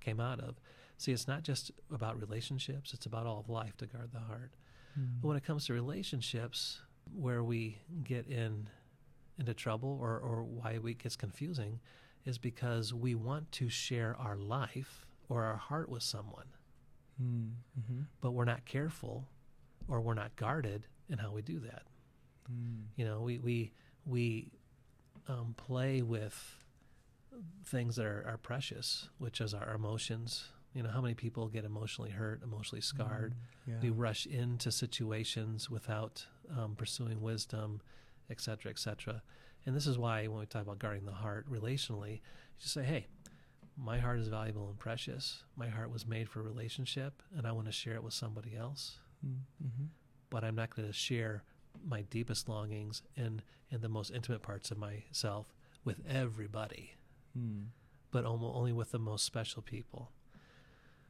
came 0.00 0.20
out 0.20 0.40
of. 0.40 0.60
See, 0.98 1.12
it's 1.12 1.26
not 1.26 1.42
just 1.42 1.72
about 1.92 2.20
relationships, 2.20 2.94
it's 2.94 3.06
about 3.06 3.26
all 3.26 3.40
of 3.40 3.48
life 3.48 3.76
to 3.78 3.86
guard 3.86 4.10
the 4.12 4.20
heart. 4.20 4.52
Mm. 4.98 5.20
But 5.20 5.28
when 5.28 5.36
it 5.36 5.44
comes 5.44 5.66
to 5.66 5.72
relationships, 5.72 6.80
where 7.12 7.42
we 7.42 7.78
get 8.02 8.26
in 8.26 8.68
into 9.38 9.52
trouble 9.52 9.98
or, 10.00 10.18
or 10.18 10.44
why 10.44 10.78
it 10.82 10.98
gets 10.98 11.16
confusing 11.16 11.80
is 12.24 12.38
because 12.38 12.94
we 12.94 13.14
want 13.14 13.50
to 13.52 13.68
share 13.68 14.16
our 14.18 14.36
life 14.36 15.06
or 15.28 15.42
our 15.42 15.56
heart 15.56 15.88
with 15.88 16.02
someone, 16.02 16.46
Mm. 17.22 17.52
Mhm. 17.80 18.06
but 18.20 18.32
we're 18.32 18.44
not 18.44 18.64
careful 18.64 19.28
or 19.86 20.00
we're 20.00 20.14
not 20.14 20.34
guarded 20.36 20.86
in 21.08 21.18
how 21.18 21.30
we 21.30 21.42
do 21.42 21.60
that. 21.60 21.84
Mm. 22.50 22.86
You 22.96 23.04
know, 23.04 23.20
we 23.20 23.38
we 23.38 23.72
we 24.04 24.50
um, 25.28 25.54
play 25.56 26.02
with 26.02 26.56
things 27.64 27.96
that 27.96 28.06
are, 28.06 28.24
are 28.26 28.36
precious, 28.38 29.08
which 29.18 29.40
is 29.40 29.54
our 29.54 29.74
emotions. 29.74 30.48
You 30.74 30.82
know, 30.82 30.90
how 30.90 31.00
many 31.00 31.14
people 31.14 31.46
get 31.48 31.64
emotionally 31.64 32.10
hurt, 32.10 32.42
emotionally 32.42 32.80
scarred? 32.80 33.34
Mm. 33.34 33.72
Yeah. 33.72 33.80
We 33.82 33.90
rush 33.90 34.26
into 34.26 34.70
situations 34.72 35.70
without 35.70 36.26
um, 36.56 36.74
pursuing 36.76 37.20
wisdom, 37.20 37.80
et 38.28 38.40
cetera, 38.40 38.70
et 38.70 38.78
cetera. 38.78 39.22
And 39.66 39.74
this 39.74 39.86
is 39.86 39.96
why 39.98 40.26
when 40.26 40.40
we 40.40 40.46
talk 40.46 40.62
about 40.62 40.78
guarding 40.78 41.06
the 41.06 41.12
heart 41.12 41.50
relationally, 41.50 42.14
you 42.14 42.60
just 42.60 42.74
say, 42.74 42.82
hey, 42.82 43.06
my 43.76 43.98
heart 43.98 44.18
is 44.20 44.28
valuable 44.28 44.68
and 44.68 44.78
precious. 44.78 45.42
My 45.56 45.68
heart 45.68 45.90
was 45.90 46.06
made 46.06 46.28
for 46.28 46.42
relationship, 46.42 47.22
and 47.36 47.46
I 47.46 47.52
want 47.52 47.66
to 47.66 47.72
share 47.72 47.94
it 47.94 48.02
with 48.04 48.14
somebody 48.14 48.54
else 48.56 49.00
Mm. 49.24 49.40
Mhm. 49.62 49.88
but 50.30 50.44
I'm 50.44 50.54
not 50.54 50.74
going 50.74 50.86
to 50.88 50.92
share 50.92 51.42
my 51.84 52.02
deepest 52.02 52.48
longings 52.48 53.02
and, 53.16 53.42
and 53.70 53.80
the 53.82 53.88
most 53.88 54.10
intimate 54.10 54.42
parts 54.42 54.70
of 54.70 54.78
myself 54.78 55.54
with 55.84 56.04
everybody, 56.06 56.94
Mm. 57.36 57.68
but 58.10 58.24
only 58.24 58.72
with 58.72 58.90
the 58.90 58.98
most 58.98 59.24
special 59.24 59.62
people. 59.62 60.12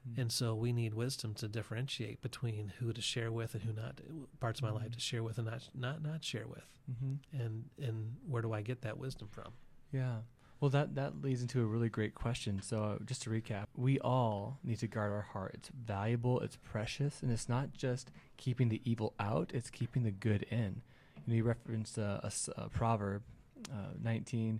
Mm. 0.08 0.18
And 0.18 0.32
so 0.32 0.54
we 0.54 0.72
need 0.72 0.94
wisdom 0.94 1.34
to 1.34 1.48
differentiate 1.48 2.20
between 2.22 2.68
who 2.78 2.92
to 2.92 3.00
share 3.02 3.32
with 3.32 3.54
and 3.54 3.64
who 3.64 3.72
not 3.72 4.00
parts 4.40 4.60
of 4.60 4.64
my 4.64 4.70
life 4.70 4.90
Mhm. 4.90 4.94
to 4.94 5.00
share 5.00 5.22
with 5.22 5.38
and 5.38 5.46
not 5.48 5.68
not 5.74 6.02
not 6.02 6.22
share 6.24 6.46
with. 6.46 6.68
Mhm. 6.90 7.18
And 7.32 7.70
and 7.78 8.16
where 8.26 8.42
do 8.42 8.52
I 8.52 8.62
get 8.62 8.82
that 8.82 8.98
wisdom 8.98 9.28
from? 9.28 9.54
Yeah. 9.92 10.22
Well, 10.64 10.70
that, 10.70 10.94
that 10.94 11.20
leads 11.20 11.42
into 11.42 11.60
a 11.60 11.66
really 11.66 11.90
great 11.90 12.14
question. 12.14 12.62
So, 12.62 12.82
uh, 12.82 12.96
just 13.04 13.20
to 13.24 13.28
recap, 13.28 13.66
we 13.76 14.00
all 14.00 14.60
need 14.64 14.78
to 14.78 14.86
guard 14.86 15.12
our 15.12 15.20
heart. 15.20 15.50
It's 15.52 15.68
valuable, 15.68 16.40
it's 16.40 16.56
precious, 16.56 17.20
and 17.22 17.30
it's 17.30 17.50
not 17.50 17.74
just 17.74 18.10
keeping 18.38 18.70
the 18.70 18.80
evil 18.82 19.12
out, 19.20 19.50
it's 19.52 19.68
keeping 19.68 20.04
the 20.04 20.10
good 20.10 20.44
in. 20.44 20.80
You 21.16 21.22
know, 21.26 21.34
you 21.34 21.44
referenced 21.44 21.98
uh, 21.98 22.20
a, 22.22 22.32
a 22.56 22.70
proverb, 22.70 23.24
uh, 23.70 23.92
19, 24.02 24.58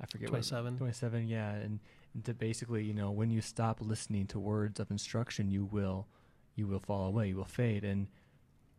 I 0.00 0.06
forget 0.06 0.28
what- 0.28 0.34
27. 0.34 0.78
27, 0.78 1.26
yeah. 1.26 1.50
And, 1.50 1.80
and 2.14 2.24
to 2.26 2.32
basically, 2.32 2.84
you 2.84 2.94
know, 2.94 3.10
when 3.10 3.32
you 3.32 3.40
stop 3.40 3.80
listening 3.80 4.28
to 4.28 4.38
words 4.38 4.78
of 4.78 4.92
instruction, 4.92 5.50
you 5.50 5.64
will, 5.64 6.06
you 6.54 6.68
will 6.68 6.78
fall 6.78 7.08
away, 7.08 7.26
you 7.26 7.36
will 7.36 7.44
fade. 7.44 7.82
And 7.82 8.06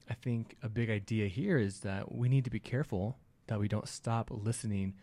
I 0.10 0.14
think 0.14 0.56
a 0.64 0.70
big 0.70 0.90
idea 0.90 1.28
here 1.28 1.58
is 1.58 1.82
that 1.82 2.16
we 2.16 2.30
need 2.30 2.46
to 2.46 2.50
be 2.50 2.62
careful 2.62 3.18
that 3.48 3.60
we 3.60 3.68
don't 3.68 3.90
stop 3.90 4.30
listening 4.32 4.94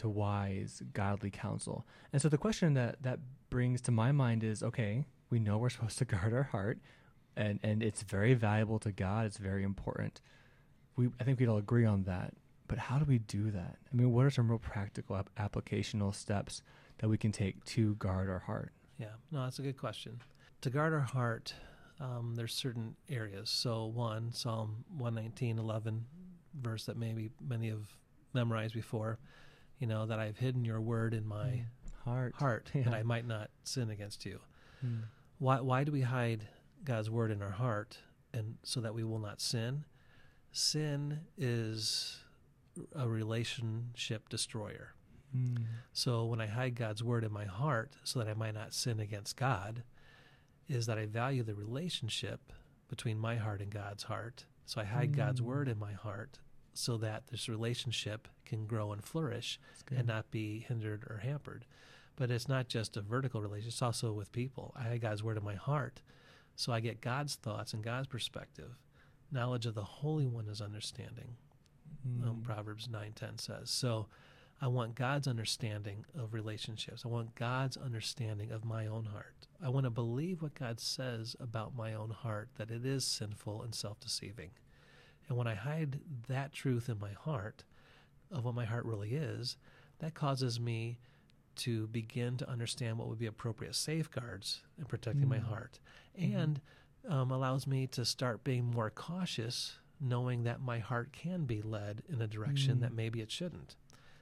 to 0.00 0.08
wise, 0.08 0.82
godly 0.92 1.30
counsel. 1.30 1.86
And 2.12 2.20
so 2.20 2.28
the 2.28 2.38
question 2.38 2.74
that 2.74 3.02
that 3.02 3.20
brings 3.48 3.80
to 3.82 3.90
my 3.90 4.12
mind 4.12 4.42
is 4.44 4.62
okay, 4.62 5.04
we 5.30 5.38
know 5.38 5.58
we're 5.58 5.68
supposed 5.76 5.98
to 5.98 6.04
guard 6.04 6.32
our 6.32 6.44
heart 6.44 6.78
and 7.36 7.60
and 7.62 7.82
it's 7.82 8.02
very 8.02 8.34
valuable 8.34 8.78
to 8.80 8.92
God, 8.92 9.26
it's 9.26 9.38
very 9.38 9.62
important. 9.62 10.20
We 10.96 11.08
I 11.20 11.24
think 11.24 11.38
we'd 11.38 11.48
all 11.48 11.58
agree 11.58 11.84
on 11.84 12.04
that. 12.04 12.34
But 12.68 12.78
how 12.78 13.00
do 13.00 13.04
we 13.04 13.18
do 13.18 13.50
that? 13.50 13.78
I 13.92 13.96
mean, 13.96 14.12
what 14.12 14.24
are 14.24 14.30
some 14.30 14.48
real 14.48 14.60
practical 14.60 15.16
ap- 15.16 15.30
applicational 15.36 16.14
steps 16.14 16.62
that 16.98 17.08
we 17.08 17.18
can 17.18 17.32
take 17.32 17.64
to 17.64 17.96
guard 17.96 18.30
our 18.30 18.38
heart? 18.38 18.72
Yeah, 18.96 19.14
no, 19.32 19.42
that's 19.42 19.58
a 19.58 19.62
good 19.62 19.76
question. 19.76 20.20
To 20.60 20.70
guard 20.70 20.92
our 20.92 21.00
heart, 21.00 21.52
um, 21.98 22.34
there's 22.36 22.54
certain 22.54 22.94
areas. 23.08 23.50
So 23.50 23.86
one, 23.86 24.32
Psalm 24.32 24.84
119, 24.98 25.58
11, 25.58 26.06
verse 26.62 26.84
that 26.86 26.96
maybe 26.96 27.30
many 27.44 27.70
have 27.70 27.88
memorized 28.34 28.74
before. 28.74 29.18
You 29.80 29.86
know, 29.88 30.06
that 30.06 30.18
I've 30.20 30.36
hidden 30.38 30.64
your 30.64 30.80
word 30.80 31.12
in 31.14 31.26
my 31.26 31.64
heart. 32.04 32.34
heart 32.36 32.70
Yeah. 32.72 32.82
that 32.84 32.94
I 32.94 33.02
might 33.02 33.26
not 33.26 33.50
sin 33.64 33.90
against 33.90 34.24
you. 34.24 34.38
Mm. 34.84 35.00
Why 35.38 35.60
why 35.60 35.84
do 35.84 35.90
we 35.92 36.02
hide 36.02 36.46
God's 36.84 37.10
word 37.10 37.30
in 37.32 37.42
our 37.42 37.50
heart 37.50 37.98
and 38.32 38.56
so 38.62 38.80
that 38.80 38.94
we 38.94 39.02
will 39.04 39.18
not 39.18 39.40
sin? 39.40 39.84
Sin 40.52 41.20
is 41.36 42.18
a 42.94 43.08
relationship 43.08 44.28
destroyer. 44.28 44.94
Mm. 45.36 45.64
So 45.92 46.24
when 46.26 46.40
I 46.40 46.46
hide 46.46 46.74
God's 46.74 47.02
word 47.02 47.24
in 47.24 47.32
my 47.32 47.44
heart 47.44 47.96
so 48.04 48.18
that 48.18 48.28
I 48.28 48.34
might 48.34 48.54
not 48.54 48.74
sin 48.74 49.00
against 49.00 49.36
God, 49.36 49.82
is 50.68 50.86
that 50.86 50.98
I 50.98 51.06
value 51.06 51.42
the 51.42 51.54
relationship 51.54 52.52
between 52.88 53.18
my 53.18 53.36
heart 53.36 53.60
and 53.60 53.70
God's 53.70 54.04
heart. 54.04 54.44
So 54.66 54.80
I 54.80 54.84
hide 54.84 55.16
God's 55.16 55.40
Mm. 55.40 55.44
word 55.44 55.68
in 55.68 55.78
my 55.78 55.92
heart 55.92 56.38
so 56.80 56.96
that 56.98 57.28
this 57.28 57.48
relationship 57.48 58.28
can 58.44 58.66
grow 58.66 58.92
and 58.92 59.04
flourish 59.04 59.60
and 59.90 60.06
not 60.06 60.30
be 60.30 60.64
hindered 60.66 61.04
or 61.08 61.18
hampered. 61.22 61.66
But 62.16 62.30
it's 62.30 62.48
not 62.48 62.68
just 62.68 62.96
a 62.96 63.00
vertical 63.00 63.40
relationship, 63.40 63.72
it's 63.74 63.82
also 63.82 64.12
with 64.12 64.32
people. 64.32 64.74
I 64.76 64.82
hide 64.84 65.00
God's 65.00 65.22
word 65.22 65.36
in 65.36 65.44
my 65.44 65.54
heart 65.54 66.02
so 66.56 66.72
I 66.74 66.80
get 66.80 67.00
God's 67.00 67.36
thoughts 67.36 67.72
and 67.72 67.82
God's 67.82 68.06
perspective. 68.06 68.76
Knowledge 69.32 69.64
of 69.64 69.74
the 69.74 69.82
Holy 69.84 70.26
One 70.26 70.48
is 70.48 70.60
understanding 70.60 71.36
um, 72.22 72.36
Mm. 72.36 72.42
Proverbs 72.42 72.88
9:10 72.88 73.38
says. 73.40 73.70
So 73.70 74.08
I 74.60 74.66
want 74.66 74.94
God's 74.94 75.26
understanding 75.26 76.04
of 76.14 76.34
relationships. 76.34 77.04
I 77.04 77.08
want 77.08 77.34
God's 77.34 77.78
understanding 77.78 78.52
of 78.52 78.64
my 78.64 78.86
own 78.86 79.06
heart. 79.06 79.46
I 79.62 79.70
want 79.70 79.84
to 79.84 79.90
believe 79.90 80.42
what 80.42 80.54
God 80.54 80.80
says 80.80 81.34
about 81.40 81.74
my 81.74 81.94
own 81.94 82.10
heart 82.10 82.50
that 82.56 82.70
it 82.70 82.84
is 82.84 83.04
sinful 83.06 83.62
and 83.62 83.74
self-deceiving. 83.74 84.50
And 85.30 85.38
when 85.38 85.46
I 85.46 85.54
hide 85.54 86.00
that 86.26 86.52
truth 86.52 86.88
in 86.88 86.98
my 86.98 87.12
heart 87.12 87.62
of 88.32 88.44
what 88.44 88.54
my 88.56 88.64
heart 88.64 88.84
really 88.84 89.14
is, 89.14 89.56
that 90.00 90.12
causes 90.12 90.58
me 90.58 90.98
to 91.56 91.86
begin 91.86 92.36
to 92.38 92.50
understand 92.50 92.98
what 92.98 93.06
would 93.06 93.18
be 93.18 93.26
appropriate 93.26 93.76
safeguards 93.76 94.62
in 94.76 94.86
protecting 94.86 95.28
my 95.28 95.38
Mm. 95.38 95.44
heart 95.44 95.78
Mhm. 96.18 96.34
and 96.36 96.60
um, 97.08 97.30
allows 97.30 97.66
me 97.66 97.86
to 97.86 98.04
start 98.04 98.42
being 98.44 98.64
more 98.66 98.90
cautious 98.90 99.78
knowing 100.00 100.42
that 100.44 100.60
my 100.60 100.78
heart 100.80 101.12
can 101.12 101.44
be 101.44 101.62
led 101.62 102.02
in 102.08 102.20
a 102.20 102.26
direction 102.26 102.78
Mm. 102.78 102.80
that 102.80 102.92
maybe 102.92 103.20
it 103.20 103.30
shouldn't. 103.30 103.76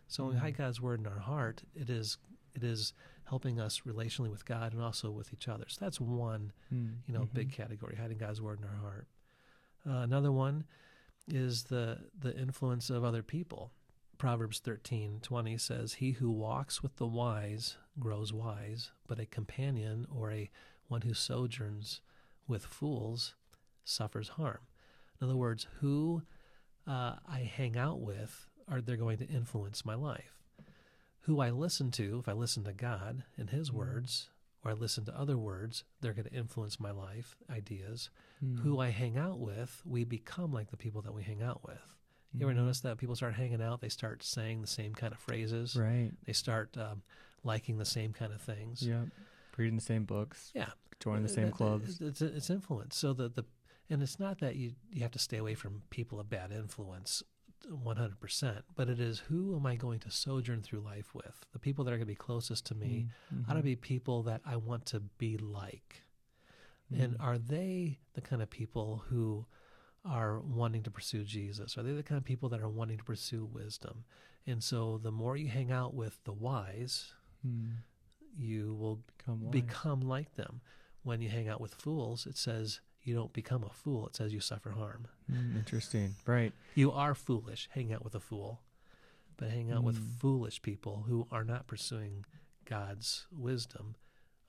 So 0.09 0.25
when 0.25 0.35
we 0.35 0.38
Mm. 0.38 0.42
hide 0.42 0.57
God's 0.59 0.81
word 0.81 1.01
in 1.01 1.07
our 1.07 1.18
heart, 1.21 1.64
it 1.75 1.88
is 1.90 2.18
it 2.55 2.64
is 2.64 2.92
helping 3.25 3.61
us 3.61 3.81
relationally 3.83 4.31
with 4.31 4.44
God 4.44 4.73
and 4.73 4.83
also 4.83 5.11
with 5.12 5.33
each 5.33 5.47
other. 5.49 5.64
So 5.68 5.79
that's 5.85 6.01
one, 6.01 6.53
Mm. 6.73 7.03
you 7.07 7.14
know, 7.14 7.27
big 7.27 7.53
category, 7.53 7.94
hiding 7.94 8.18
God's 8.18 8.40
word 8.42 8.59
in 8.59 8.64
our 8.64 8.77
heart. 8.77 9.07
Uh, 9.87 9.99
another 10.03 10.33
one 10.33 10.64
is 11.29 11.64
the 11.64 11.99
the 12.19 12.37
influence 12.37 12.91
of 12.91 13.05
other 13.05 13.23
people. 13.23 13.73
Proverbs 14.19 14.59
thirteen 14.59 15.21
twenty 15.21 15.57
says, 15.59 15.95
"He 15.95 16.12
who 16.12 16.31
walks 16.31 16.83
with 16.83 16.97
the 16.97 17.07
wise 17.07 17.77
grows 18.01 18.33
wise, 18.33 18.91
but 19.07 19.21
a 19.21 19.27
companion 19.27 20.07
or 20.11 20.33
a 20.33 20.51
one 20.88 21.03
who 21.03 21.14
sojourns 21.14 22.01
with 22.47 22.64
fools 22.64 23.35
suffers 23.85 24.31
harm." 24.31 24.61
In 25.21 25.27
other 25.27 25.37
words, 25.37 25.67
who 25.81 26.23
uh, 26.87 27.17
I 27.27 27.41
hang 27.41 27.77
out 27.77 28.01
with 28.01 28.49
are 28.67 28.81
they're 28.81 28.97
going 28.97 29.19
to 29.19 29.29
influence 29.29 29.85
my 29.85 29.95
life. 29.95 30.43
Who 31.23 31.41
I 31.41 31.51
listen 31.51 31.91
to, 31.93 32.19
if 32.19 32.29
I 32.29 32.33
listen 32.33 32.64
to 32.64 32.73
God 32.73 33.25
and 33.37 33.51
His 33.51 33.71
Mm. 33.71 33.75
words, 33.75 34.31
or 34.64 34.71
I 34.73 34.75
listen 34.75 35.05
to 35.07 35.18
other 35.18 35.37
words, 35.38 35.85
they're 36.01 36.12
going 36.14 36.29
to 36.29 36.35
influence 36.35 36.81
my 36.81 36.90
life, 36.90 37.37
ideas. 37.51 38.11
Mm. 38.44 38.61
Who 38.61 38.81
I 38.81 38.90
hang 38.90 39.16
out 39.16 39.38
with, 39.38 39.83
we 39.85 40.05
become 40.05 40.53
like 40.53 40.71
the 40.71 40.77
people 40.77 41.03
that 41.03 41.12
we 41.14 41.23
hang 41.23 41.42
out 41.42 41.64
with. 41.66 41.94
You 42.35 42.47
ever 42.47 42.53
Mhm. 42.53 42.57
notice 42.64 42.81
that 42.81 42.99
people 42.99 43.16
start 43.16 43.35
hanging 43.35 43.62
out, 43.62 43.81
they 43.81 43.88
start 43.88 44.23
saying 44.23 44.61
the 44.61 44.66
same 44.66 44.94
kind 44.94 45.12
of 45.12 45.18
phrases, 45.18 45.77
Right. 45.77 46.12
they 46.25 46.33
start 46.35 46.77
um, 46.77 47.03
liking 47.42 47.79
the 47.79 47.85
same 47.85 48.12
kind 48.12 48.33
of 48.33 48.40
things. 48.42 48.83
Yeah. 48.87 49.07
Reading 49.57 49.77
the 49.77 49.81
same 49.83 50.05
books. 50.05 50.53
Yeah. 50.55 50.71
Joining 51.01 51.23
the 51.25 51.31
Uh, 51.31 51.35
same 51.35 51.44
that- 51.47 51.55
clubs. 51.55 52.01
It's, 52.01 52.21
it's 52.21 52.51
influence. 52.51 52.97
So 52.97 53.12
the, 53.12 53.29
the 53.29 53.44
and 53.90 54.03
it's 54.03 54.18
not 54.18 54.38
that 54.40 54.57
you 54.57 54.75
you 54.90 55.01
have 55.03 55.12
to 55.12 55.18
stay 55.18 55.38
away 55.38 55.55
from 55.55 55.83
people 55.88 56.21
of 56.21 56.29
bad 56.29 56.53
influence, 56.53 57.23
one 57.71 57.97
hundred 57.97 58.21
percent. 58.21 58.64
But 58.77 58.88
it 58.88 59.01
is 59.01 59.18
who 59.21 59.57
am 59.57 59.66
I 59.66 59.77
going 59.77 60.01
to 60.01 60.11
sojourn 60.11 60.62
through 60.62 60.81
life 60.81 61.14
with? 61.14 61.44
The 61.53 61.59
people 61.59 61.85
that 61.85 61.90
are 61.92 61.97
going 61.97 62.07
to 62.07 62.12
be 62.12 62.14
closest 62.14 62.66
to 62.66 62.75
me 62.75 63.09
Mm. 63.35 63.49
ought 63.49 63.55
to 63.55 63.62
be 63.62 63.77
people 63.77 64.23
that 64.25 64.40
I 64.44 64.57
want 64.57 64.87
to 64.87 65.01
be 65.01 65.37
like. 65.37 66.03
And 66.90 67.14
Mm. 67.18 67.21
are 67.21 67.38
they 67.38 67.99
the 68.14 68.21
kind 68.23 68.40
of 68.42 68.49
people 68.51 69.05
who 69.09 69.47
are 70.05 70.40
wanting 70.40 70.83
to 70.85 70.90
pursue 70.90 71.25
Jesus? 71.25 71.77
Are 71.77 71.83
they 71.83 71.92
the 71.92 72.03
kind 72.03 72.16
of 72.18 72.25
people 72.25 72.49
that 72.51 72.61
are 72.62 72.68
wanting 72.68 72.97
to 72.99 73.05
pursue 73.05 73.44
wisdom? 73.44 74.05
And 74.47 74.62
so 74.64 74.97
the 74.97 75.12
more 75.12 75.37
you 75.37 75.49
hang 75.49 75.71
out 75.71 75.92
with 75.94 76.23
the 76.25 76.33
wise, 76.33 77.12
Mm. 77.47 77.79
you 78.37 78.75
will 78.75 78.97
Become 79.18 79.51
become 79.51 80.01
like 80.01 80.35
them. 80.37 80.61
When 81.03 81.21
you 81.21 81.29
hang 81.29 81.49
out 81.49 81.61
with 81.61 81.75
fools, 81.75 82.27
it 82.27 82.37
says 82.37 82.81
you 83.09 83.14
don't 83.14 83.33
become 83.33 83.64
a 83.64 83.71
fool, 83.71 84.07
it 84.07 84.14
says 84.14 84.33
you 84.33 84.40
suffer 84.40 84.71
harm. 84.71 85.09
Mm, 85.33 85.57
interesting. 85.57 86.14
Right. 86.27 86.53
You 86.75 86.92
are 86.92 87.14
foolish, 87.14 87.68
hang 87.73 87.92
out 87.92 88.05
with 88.05 88.14
a 88.14 88.21
fool. 88.21 88.61
But 89.37 89.51
hang 89.51 89.71
out 89.71 89.85
with 89.85 89.97
Mm. 90.01 90.18
foolish 90.21 90.61
people 90.62 91.05
who 91.09 91.27
are 91.31 91.44
not 91.44 91.66
pursuing 91.66 92.25
God's 92.64 93.27
wisdom, 93.33 93.94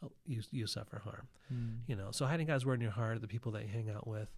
oh, 0.04 0.12
you 0.26 0.41
you 0.52 0.65
suffer 0.67 1.00
harm. 1.00 1.28
Mm. 1.54 1.82
You 1.88 1.95
know, 1.95 2.12
so 2.12 2.26
hiding 2.26 2.48
God's 2.48 2.65
word 2.65 2.76
in 2.76 2.82
your 2.82 2.91
heart, 2.91 3.22
the 3.22 3.28
people 3.28 3.52
that 3.54 3.62
you 3.63 3.69
hang 3.69 3.89
out 3.89 4.08
with. 4.08 4.36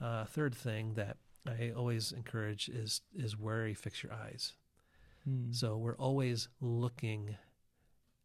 Uh, 0.00 0.24
third 0.24 0.54
thing 0.54 0.94
that 0.94 1.18
I 1.46 1.70
always 1.76 2.12
encourage 2.12 2.68
is 2.70 3.02
is 3.14 3.36
where 3.38 3.66
you 3.68 3.74
fix 3.74 4.02
your 4.02 4.12
eyes. 4.12 4.54
Mm. 5.28 5.54
So 5.54 5.76
we're 5.76 5.96
always 5.96 6.48
looking 6.60 7.36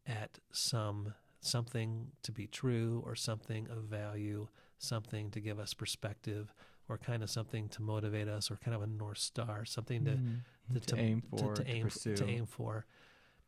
at 0.06 0.38
some 0.52 1.12
something 1.40 2.12
to 2.22 2.32
be 2.32 2.46
true 2.46 3.02
or 3.04 3.14
something 3.14 3.68
of 3.68 3.84
value, 3.84 4.48
something 4.78 5.30
to 5.30 5.40
give 5.40 5.58
us 5.58 5.74
perspective 5.74 6.52
or 6.88 6.98
kind 6.98 7.22
of 7.22 7.30
something 7.30 7.68
to 7.70 7.82
motivate 7.82 8.28
us 8.28 8.50
or 8.50 8.56
kind 8.56 8.74
of 8.74 8.82
a 8.82 8.86
north 8.86 9.18
star, 9.18 9.64
something 9.64 10.04
to 10.04 10.12
Mm. 10.12 10.40
to- 10.74 10.80
to, 10.80 10.96
aim 10.96 11.20
for, 11.22 11.54
to, 11.54 11.62
to, 11.64 11.70
aim 11.70 11.88
to 12.16 12.26
aim 12.28 12.46
for. 12.46 12.86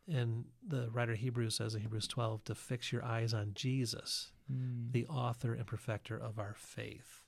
And 0.07 0.47
the 0.67 0.89
writer 0.91 1.13
of 1.13 1.19
Hebrews 1.19 1.57
says 1.57 1.75
in 1.75 1.83
Hebrews 1.83 2.09
12 2.09 2.45
to 2.45 2.55
fix 2.55 2.93
your 2.93 3.05
eyes 3.05 3.35
on 3.35 3.53
Jesus, 3.55 4.33
Mm. 4.51 4.93
the 4.93 5.07
author 5.09 5.53
and 5.53 5.67
perfecter 5.67 6.17
of 6.17 6.39
our 6.39 6.55
faith. 6.55 7.25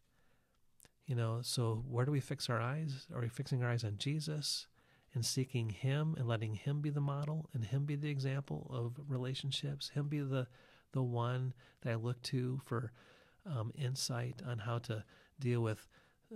You 1.07 1.17
know, 1.17 1.43
so 1.43 1.85
where 1.89 2.05
do 2.07 2.13
we 2.13 2.21
fix 2.21 2.49
our 2.49 2.61
eyes? 2.61 3.07
Are 3.15 3.21
we 3.21 3.29
fixing 3.29 3.63
our 3.63 3.71
eyes 3.71 3.85
on 3.85 3.99
Jesus 3.99 4.67
and 5.13 5.27
seeking 5.27 5.71
Him 5.71 6.15
and 6.17 6.27
letting 6.29 6.55
Him 6.55 6.81
be 6.81 6.89
the 6.91 7.01
model 7.01 7.51
and 7.53 7.65
Him 7.65 7.85
be 7.85 7.97
the 7.97 8.09
example 8.11 8.67
of 8.71 8.99
relationships? 9.09 9.91
Him 9.91 10.09
be 10.09 10.21
the 10.21 10.47
the 10.93 11.03
one 11.03 11.53
that 11.83 11.91
I 11.93 11.95
look 11.97 12.21
to 12.23 12.61
for 12.65 12.91
um, 13.47 13.73
insight 13.77 14.43
on 14.47 14.59
how 14.59 14.79
to 14.79 15.05
deal 15.39 15.61
with 15.61 15.89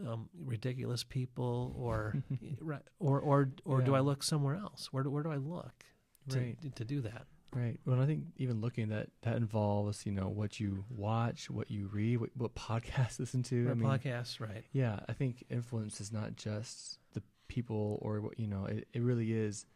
um, 0.07 0.29
ridiculous 0.37 1.05
people, 1.05 1.75
or 1.79 2.15
or 2.99 3.21
or 3.21 3.51
or 3.65 3.81
do 3.83 3.95
I 3.95 4.01
look 4.01 4.23
somewhere 4.23 4.57
else? 4.57 4.89
Where 4.93 5.03
do, 5.05 5.11
where 5.11 5.23
do 5.23 5.31
I 5.31 5.37
look 5.37 5.85
to 6.31 6.39
Right. 6.39 6.75
to 6.77 6.85
do 6.85 7.01
that? 7.03 7.27
Right. 7.55 7.79
Well, 7.87 8.01
I 8.03 8.07
think 8.07 8.25
even 8.37 8.61
looking 8.61 8.89
that 8.89 9.11
that 9.23 9.37
involves, 9.37 10.05
you 10.07 10.11
know, 10.11 10.29
what 10.29 10.59
you 10.59 10.85
watch, 10.91 11.49
what 11.49 11.71
you 11.71 11.87
read, 11.87 12.17
what, 12.17 12.31
what 12.37 12.55
podcasts 12.57 13.19
listen 13.21 13.45
to. 13.45 13.69
I 13.71 13.75
mean, 13.75 13.89
podcast, 13.89 14.41
right? 14.41 14.65
yeah, 14.73 14.99
I 15.09 15.13
think 15.13 15.45
influence 15.49 16.01
is 16.01 16.11
not 16.11 16.35
just 16.35 16.99
the 17.13 17.23
people 17.47 18.01
or 18.03 18.21
what 18.21 18.41
you 18.41 18.49
know. 18.49 18.65
It, 18.65 18.89
it 18.93 19.03
really 19.03 19.33
is 19.33 19.67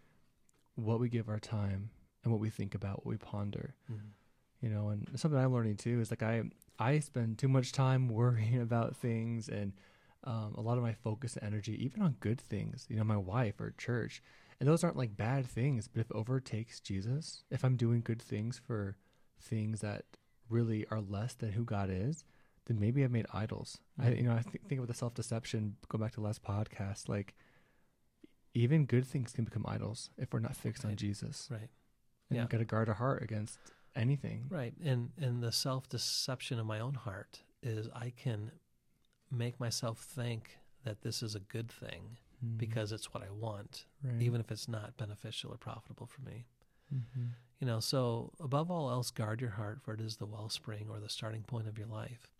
what 0.74 0.98
we 0.98 1.08
give 1.08 1.28
our 1.28 1.38
time 1.38 1.90
and 2.24 2.32
what 2.32 2.40
we 2.40 2.50
think 2.50 2.74
about, 2.74 3.06
what 3.06 3.10
we 3.12 3.16
ponder. 3.18 3.74
Mhm. 3.88 4.10
You 4.60 4.70
know, 4.70 4.88
and 4.88 5.08
something 5.14 5.38
I'm 5.38 5.52
learning 5.52 5.76
too 5.76 6.00
is 6.00 6.10
like 6.10 6.24
I 6.24 6.42
I 6.78 6.98
spend 7.00 7.38
too 7.38 7.48
much 7.48 7.72
time 7.72 8.08
worrying 8.20 8.60
about 8.60 8.96
things 8.96 9.48
and 9.48 9.72
um, 10.24 10.54
a 10.56 10.60
lot 10.60 10.76
of 10.78 10.82
my 10.82 10.92
focus 10.94 11.36
and 11.36 11.46
energy, 11.46 11.82
even 11.84 12.02
on 12.02 12.16
good 12.20 12.40
things. 12.40 12.86
You 12.88 12.96
know, 12.96 13.04
my 13.04 13.16
wife 13.16 13.60
or 13.60 13.72
church, 13.78 14.22
and 14.60 14.68
those 14.68 14.82
aren't 14.82 14.96
like 14.96 15.16
bad 15.16 15.46
things. 15.46 15.86
But 15.88 16.00
if 16.00 16.10
it 16.10 16.16
overtakes 16.16 16.80
Jesus, 16.80 17.44
if 17.50 17.64
I'm 17.64 17.76
doing 17.76 18.00
good 18.02 18.20
things 18.20 18.60
for 18.64 18.96
things 19.40 19.80
that 19.80 20.04
really 20.48 20.86
are 20.90 21.00
less 21.00 21.34
than 21.34 21.52
who 21.52 21.64
God 21.64 21.88
is, 21.90 22.24
then 22.66 22.80
maybe 22.80 23.04
I've 23.04 23.10
made 23.12 23.26
idols. 23.32 23.78
I, 23.98 24.06
Mhm. 24.10 24.16
you 24.16 24.22
know, 24.24 24.32
I 24.34 24.42
th- 24.42 24.62
think 24.68 24.78
about 24.80 24.88
the 24.88 24.94
self 24.94 25.14
deception. 25.14 25.76
Go 25.88 25.98
back 25.98 26.10
to 26.12 26.16
the 26.20 26.26
last 26.26 26.42
podcast, 26.42 27.08
like 27.08 27.34
even 28.54 28.86
good 28.86 29.06
things 29.06 29.32
can 29.32 29.44
become 29.44 29.64
idols 29.68 30.10
if 30.18 30.32
we're 30.32 30.40
not 30.40 30.56
fixed 30.56 30.84
on 30.84 30.96
Jesus. 30.96 31.48
Right. 31.50 31.70
And 32.28 32.36
Yeah. 32.36 32.42
we've 32.42 32.48
got 32.50 32.58
to 32.58 32.64
guard 32.64 32.88
our 32.88 32.94
heart 32.96 33.22
against 33.22 33.58
anything. 33.96 34.46
Right. 34.48 34.74
And 34.82 35.10
and 35.20 35.42
the 35.42 35.52
self 35.52 35.88
deception 35.88 36.58
of 36.58 36.66
my 36.66 36.80
own 36.80 36.94
heart 36.94 37.42
is 37.62 37.88
I 37.94 38.10
can 38.10 38.52
make 39.30 39.58
myself 39.60 39.98
think 40.00 40.58
that 40.84 41.02
this 41.02 41.22
is 41.22 41.34
a 41.34 41.40
good 41.40 41.70
thing 41.70 42.16
Mhm. 42.44 42.56
because 42.58 42.92
it's 42.92 43.12
what 43.12 43.22
I 43.22 43.30
want, 43.30 43.86
right. 44.02 44.22
even 44.22 44.40
if 44.40 44.50
it's 44.52 44.68
not 44.68 44.96
beneficial 44.96 45.52
or 45.52 45.58
profitable 45.58 46.06
for 46.06 46.22
me. 46.22 46.46
Mhm. 46.94 47.32
You 47.58 47.66
know, 47.66 47.80
so 47.80 48.32
above 48.38 48.70
all 48.70 48.88
else, 48.90 49.10
guard 49.10 49.40
your 49.40 49.50
heart, 49.50 49.82
for 49.82 49.92
it 49.92 50.00
is 50.00 50.16
the 50.18 50.26
wellspring 50.26 50.88
or 50.88 51.00
the 51.00 51.08
starting 51.08 51.42
point 51.42 51.66
of 51.66 51.76
your 51.76 51.88
life. 51.88 52.32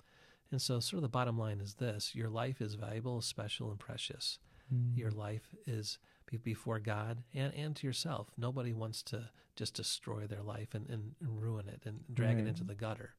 And 0.50 0.62
so, 0.62 0.78
sort 0.80 0.98
of 0.98 1.02
the 1.02 1.08
bottom 1.08 1.37
line 1.37 1.61
is 1.61 1.74
this 1.74 2.14
your 2.14 2.30
life 2.30 2.61
is 2.62 2.74
valuable, 2.74 3.20
special, 3.20 3.70
and 3.70 3.78
precious. 3.80 4.38
Mm. 4.72 4.96
Your 4.96 5.11
life 5.11 5.54
is 5.66 5.98
before 6.37 6.79
God 6.79 7.23
and, 7.35 7.53
and 7.55 7.75
to 7.77 7.87
yourself. 7.87 8.29
Nobody 8.37 8.73
wants 8.73 9.03
to 9.05 9.31
just 9.57 9.75
destroy 9.75 10.27
their 10.27 10.43
life 10.43 10.75
and, 10.75 10.88
and 10.88 11.14
ruin 11.21 11.69
it 11.69 11.83
and 11.85 12.01
drag 12.12 12.37
Right. 12.37 12.45
it 12.45 12.49
into 12.49 12.64
the 12.64 12.75
gutter. 12.75 13.14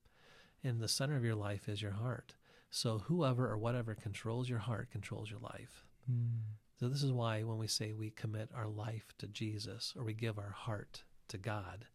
And 0.64 0.80
the 0.80 0.88
center 0.88 1.16
of 1.18 1.24
your 1.26 1.36
life 1.36 1.68
is 1.68 1.82
your 1.82 1.92
heart. 1.92 2.36
So 2.70 3.00
whoever 3.00 3.50
or 3.50 3.58
whatever 3.58 3.96
controls 3.96 4.48
your 4.50 4.60
heart 4.60 4.92
controls 4.92 5.30
your 5.32 5.40
life. 5.40 5.86
Mm. 6.12 6.40
So 6.80 6.88
this 6.88 7.04
is 7.04 7.12
why 7.12 7.44
when 7.44 7.58
we 7.58 7.68
say 7.68 7.94
we 7.94 8.10
commit 8.12 8.50
our 8.56 8.68
life 8.68 9.14
to 9.18 9.28
Jesus 9.28 9.94
or 9.98 10.04
we 10.04 10.14
give 10.14 10.38
our 10.38 10.52
heart 10.52 11.04
to 11.30 11.38
God, 11.38 11.86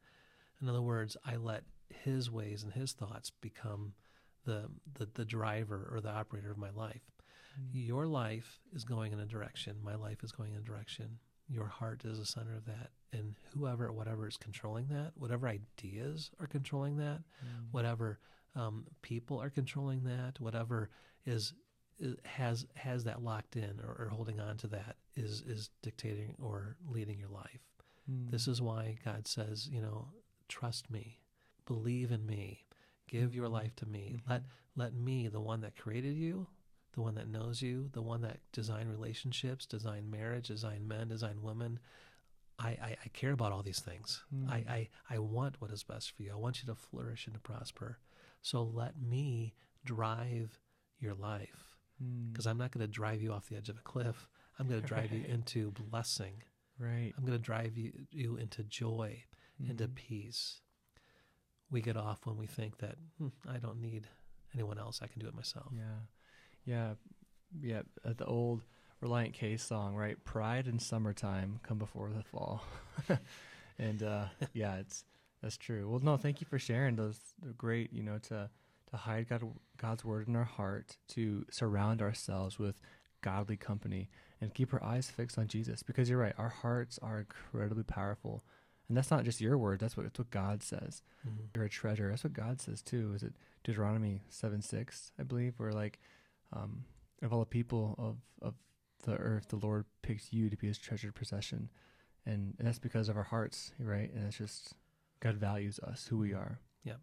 in 0.60 0.68
other 0.68 0.82
words, 0.82 1.16
I 1.24 1.36
let 1.36 1.64
his 1.90 2.30
ways 2.30 2.62
and 2.64 2.72
his 2.72 2.92
thoughts 2.92 3.30
become 3.30 3.94
the 4.44 4.68
the, 4.98 5.08
the 5.14 5.24
driver 5.24 5.88
or 5.92 6.00
the 6.00 6.10
operator 6.10 6.50
of 6.50 6.58
my 6.58 6.70
life. 6.70 7.02
Your 7.72 8.06
life 8.06 8.60
is 8.72 8.84
going 8.84 9.12
in 9.12 9.20
a 9.20 9.26
direction, 9.26 9.76
my 9.82 9.94
life 9.94 10.22
is 10.22 10.32
going 10.32 10.52
in 10.52 10.58
a 10.58 10.62
direction. 10.62 11.18
Your 11.48 11.66
heart 11.66 12.04
is 12.04 12.18
the 12.18 12.24
center 12.26 12.54
of 12.56 12.64
that. 12.64 12.90
And 13.12 13.34
whoever, 13.52 13.92
whatever 13.92 14.26
is 14.26 14.36
controlling 14.38 14.88
that, 14.88 15.12
whatever 15.14 15.46
ideas 15.46 16.30
are 16.40 16.46
controlling 16.46 16.96
that, 16.96 17.20
Mm. 17.44 17.68
whatever 17.70 18.18
um, 18.54 18.86
people 19.02 19.38
are 19.42 19.50
controlling 19.50 20.04
that, 20.04 20.40
whatever 20.40 20.88
is, 21.26 21.52
has 22.24 22.66
has 22.76 23.04
that 23.04 23.22
locked 23.22 23.56
in 23.56 23.78
or, 23.80 23.94
or 23.98 24.08
holding 24.08 24.40
on 24.40 24.56
to 24.58 24.66
that 24.68 24.96
is 25.16 25.42
is 25.42 25.70
dictating 25.82 26.34
or 26.40 26.76
leading 26.88 27.18
your 27.18 27.28
life. 27.28 27.60
Mm. 28.10 28.30
This 28.30 28.48
is 28.48 28.60
why 28.62 28.96
God 29.04 29.28
says, 29.28 29.68
you 29.68 29.80
know, 29.82 30.08
trust 30.48 30.90
me, 30.90 31.20
believe 31.66 32.10
in 32.10 32.24
me, 32.26 32.64
give 33.06 33.34
your 33.34 33.48
life 33.48 33.74
to 33.76 33.86
me. 33.86 34.16
Mhm. 34.18 34.30
Let 34.30 34.42
let 34.76 34.94
me, 34.94 35.28
the 35.28 35.40
one 35.40 35.60
that 35.60 35.76
created 35.76 36.16
you, 36.16 36.48
the 36.94 37.02
one 37.02 37.14
that 37.16 37.28
knows 37.28 37.60
you, 37.60 37.90
the 37.92 38.02
one 38.02 38.22
that 38.22 38.38
design 38.52 38.88
relationships, 38.88 39.66
design 39.66 40.10
marriage, 40.10 40.48
design 40.48 40.86
men, 40.86 41.08
design 41.08 41.42
women. 41.42 41.78
I, 42.58 42.68
I, 42.68 42.96
I 43.04 43.08
care 43.12 43.32
about 43.32 43.50
all 43.50 43.62
these 43.64 43.80
things. 43.80 44.22
Mm. 44.32 44.48
I, 44.48 44.56
I, 44.68 44.88
I 45.10 45.18
want 45.18 45.60
what 45.60 45.72
is 45.72 45.82
best 45.82 46.12
for 46.16 46.22
you. 46.22 46.30
I 46.32 46.36
want 46.36 46.62
you 46.62 46.66
to 46.72 46.74
flourish 46.76 47.26
and 47.26 47.34
to 47.34 47.40
prosper. 47.40 47.98
So 48.42 48.62
let 48.62 48.94
me 49.00 49.54
drive 49.84 50.58
your 51.00 51.14
life 51.14 51.70
Mm. 52.02 52.32
because 52.32 52.46
I'm 52.48 52.58
not 52.58 52.72
going 52.72 52.84
to 52.84 52.90
drive 52.92 53.22
you 53.22 53.32
off 53.32 53.48
the 53.48 53.54
edge 53.56 53.68
of 53.68 53.78
a 53.78 53.82
cliff. 53.82 54.28
I'm 54.58 54.66
going 54.68 54.80
to 54.80 54.86
drive 54.86 55.12
you 55.12 55.22
into 55.28 55.70
blessing. 55.70 56.42
right. 56.76 57.12
I'm 57.16 57.24
going 57.24 57.38
to 57.38 57.42
drive 57.42 57.76
you, 57.78 57.92
you 58.10 58.36
into 58.36 58.64
joy, 58.64 59.22
into 59.64 59.86
Mhm. 59.86 59.94
peace. 59.94 60.60
We 61.70 61.80
get 61.80 61.96
off 61.96 62.26
when 62.26 62.36
we 62.36 62.48
think 62.48 62.78
that 62.78 62.96
"Hmm, 63.18 63.28
I 63.48 63.58
don't 63.58 63.80
need 63.80 64.08
anyone 64.54 64.76
else. 64.76 65.02
I 65.02 65.06
can 65.06 65.20
do 65.20 65.28
it 65.28 65.34
myself. 65.36 65.72
Yeah, 65.72 66.00
yeah, 66.64 66.94
yeah. 67.60 67.82
uh, 68.04 68.12
The 68.16 68.26
old 68.26 68.62
Relient 69.02 69.34
K 69.34 69.56
song, 69.56 69.94
right? 69.94 70.22
Pride 70.24 70.66
and 70.66 70.80
summertime 70.80 71.60
come 71.62 71.78
before 71.78 72.10
the 72.10 72.22
fall, 72.22 72.62
and 73.78 74.02
uh, 74.02 74.26
yeah, 74.54 74.76
it's 74.76 75.04
that's 75.42 75.56
true. 75.58 75.88
Well, 75.88 76.00
no, 76.00 76.16
thank 76.16 76.40
you 76.40 76.46
for 76.48 76.58
sharing 76.58 76.96
those. 76.96 77.18
They're 77.42 77.52
great, 77.52 77.92
you 77.92 78.02
know, 78.02 78.18
to 78.28 78.48
to 78.90 78.96
hide 78.96 79.28
God, 79.28 79.42
God's 79.76 80.04
word 80.04 80.28
in 80.28 80.36
our 80.36 80.44
heart, 80.44 80.96
to 81.08 81.44
surround 81.50 82.00
ourselves 82.00 82.58
with 82.58 82.80
godly 83.20 83.56
company, 83.56 84.08
and 84.40 84.54
keep 84.54 84.72
our 84.72 84.82
eyes 84.82 85.10
fixed 85.10 85.38
on 85.38 85.48
Jesus. 85.48 85.82
Because 85.82 86.08
you're 86.08 86.18
right, 86.18 86.34
our 86.38 86.48
hearts 86.48 86.98
are 87.02 87.18
incredibly 87.18 87.82
powerful, 87.84 88.42
and 88.88 88.96
that's 88.96 89.10
not 89.10 89.24
just 89.24 89.40
your 89.40 89.58
word. 89.58 89.80
That's 89.80 89.96
what 89.98 90.04
that's 90.04 90.18
what 90.18 90.30
God 90.30 90.62
says 90.62 91.02
Mhm. 91.28 91.48
you're 91.54 91.64
a 91.64 91.68
treasure. 91.68 92.08
That's 92.08 92.24
what 92.24 92.32
God 92.32 92.60
says 92.60 92.80
too. 92.80 93.12
Is 93.14 93.22
it 93.22 93.34
Deuteronomy 93.64 94.22
seven 94.30 94.62
six, 94.62 95.12
I 95.18 95.24
believe, 95.24 95.54
where 95.58 95.72
like 95.72 95.98
um, 96.52 96.84
of 97.22 97.32
all 97.32 97.40
the 97.40 97.46
people 97.46 97.94
of 97.98 98.16
of 98.46 98.54
the 99.04 99.16
earth, 99.16 99.48
the 99.48 99.56
Lord 99.56 99.86
picks 100.02 100.32
you 100.32 100.50
to 100.50 100.56
be 100.56 100.66
His 100.66 100.78
treasured 100.78 101.14
possession, 101.14 101.70
and, 102.26 102.54
and 102.58 102.66
that's 102.66 102.78
because 102.78 103.08
of 103.08 103.16
our 103.16 103.24
hearts, 103.24 103.72
right? 103.78 104.10
And 104.12 104.26
it's 104.26 104.38
just 104.38 104.74
God 105.20 105.36
values 105.36 105.78
us, 105.80 106.06
who 106.06 106.18
we 106.18 106.32
are. 106.32 106.60
Yep. 106.84 107.00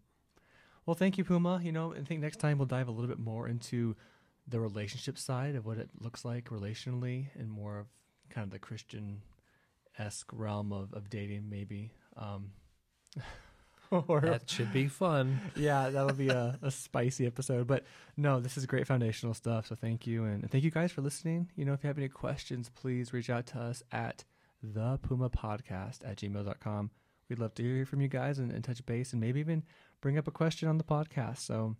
Well, 0.86 0.96
thank 0.96 1.18
you, 1.18 1.24
Puma. 1.24 1.62
You 1.64 1.72
know, 1.72 1.94
I 1.94 2.02
think 2.02 2.22
next 2.22 2.40
time 2.40 2.58
we'll 2.58 2.68
dive 2.68 2.88
a 2.88 2.92
little 2.92 3.08
bit 3.08 3.20
more 3.20 3.48
into 3.48 3.96
the 4.48 4.60
relationship 4.60 5.18
side 5.18 5.56
of 5.56 5.66
what 5.66 5.78
it 5.78 5.90
looks 6.00 6.26
like 6.26 6.46
relationally, 6.46 7.28
and 7.38 7.50
more 7.50 7.80
of 7.80 7.88
kind 8.30 8.46
of 8.46 8.52
the 8.52 8.60
Christian 8.60 9.22
esque 9.98 10.30
realm 10.34 10.72
of, 10.72 10.94
of 10.94 11.10
dating, 11.10 11.50
maybe. 11.50 11.92
Um, 12.18 12.52
or 13.92 14.22
That 14.22 14.50
should 14.50 14.72
be 14.72 14.88
fun. 14.88 15.40
yeah, 15.56 15.90
that'll 15.90 16.14
be 16.16 16.30
a, 16.30 16.58
a 16.62 16.72
spicy 16.72 17.26
episode. 17.26 17.68
But 17.68 17.84
no, 18.18 18.40
this 18.40 18.58
is 18.58 18.66
great 18.66 18.88
foundational 18.88 19.34
stuff. 19.34 19.68
So 19.68 19.76
thank 19.76 20.08
you. 20.08 20.24
And 20.26 20.50
thank 20.50 20.64
you 20.64 20.72
guys 20.72 20.92
for 20.92 21.02
listening. 21.02 21.50
You 21.56 21.66
know, 21.66 21.74
if 21.74 21.84
you 21.84 21.88
have 21.88 21.98
any 21.98 22.08
questions, 22.10 22.70
please 22.74 23.14
reach 23.14 23.30
out 23.30 23.46
to 23.48 23.60
us 23.60 23.84
at 23.92 24.24
the 24.64 25.00
Puma 25.02 25.30
Podcast 25.30 26.00
at 26.08 26.18
gmail.com. 26.18 26.92
We'd 27.30 27.40
love 27.40 27.54
to 27.56 27.64
hear 27.64 27.86
from 27.86 28.02
you 28.02 28.08
guys 28.08 28.40
and, 28.40 28.52
and 28.52 28.64
touch 28.64 28.86
base 28.86 29.12
and 29.14 29.22
maybe 29.22 29.40
even 29.40 29.64
bring 30.02 30.18
up 30.18 30.28
a 30.28 30.32
question 30.32 30.68
on 30.68 30.78
the 30.78 30.84
podcast. 30.84 31.40
So 31.40 31.76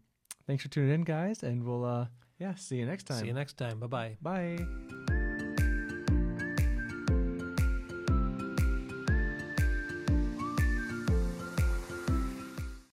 thanks 0.48 0.64
for 0.64 0.70
tuning 0.70 0.94
in, 0.94 1.02
guys. 1.04 1.44
And 1.44 1.64
we'll, 1.64 1.84
uh, 1.86 2.06
yeah, 2.40 2.56
see 2.56 2.78
you 2.78 2.86
next 2.86 3.04
time. 3.06 3.20
See 3.20 3.28
you 3.28 3.34
next 3.34 3.58
time. 3.58 3.80
Bye 3.80 3.88
bye. 3.88 4.18
Bye. 4.22 5.11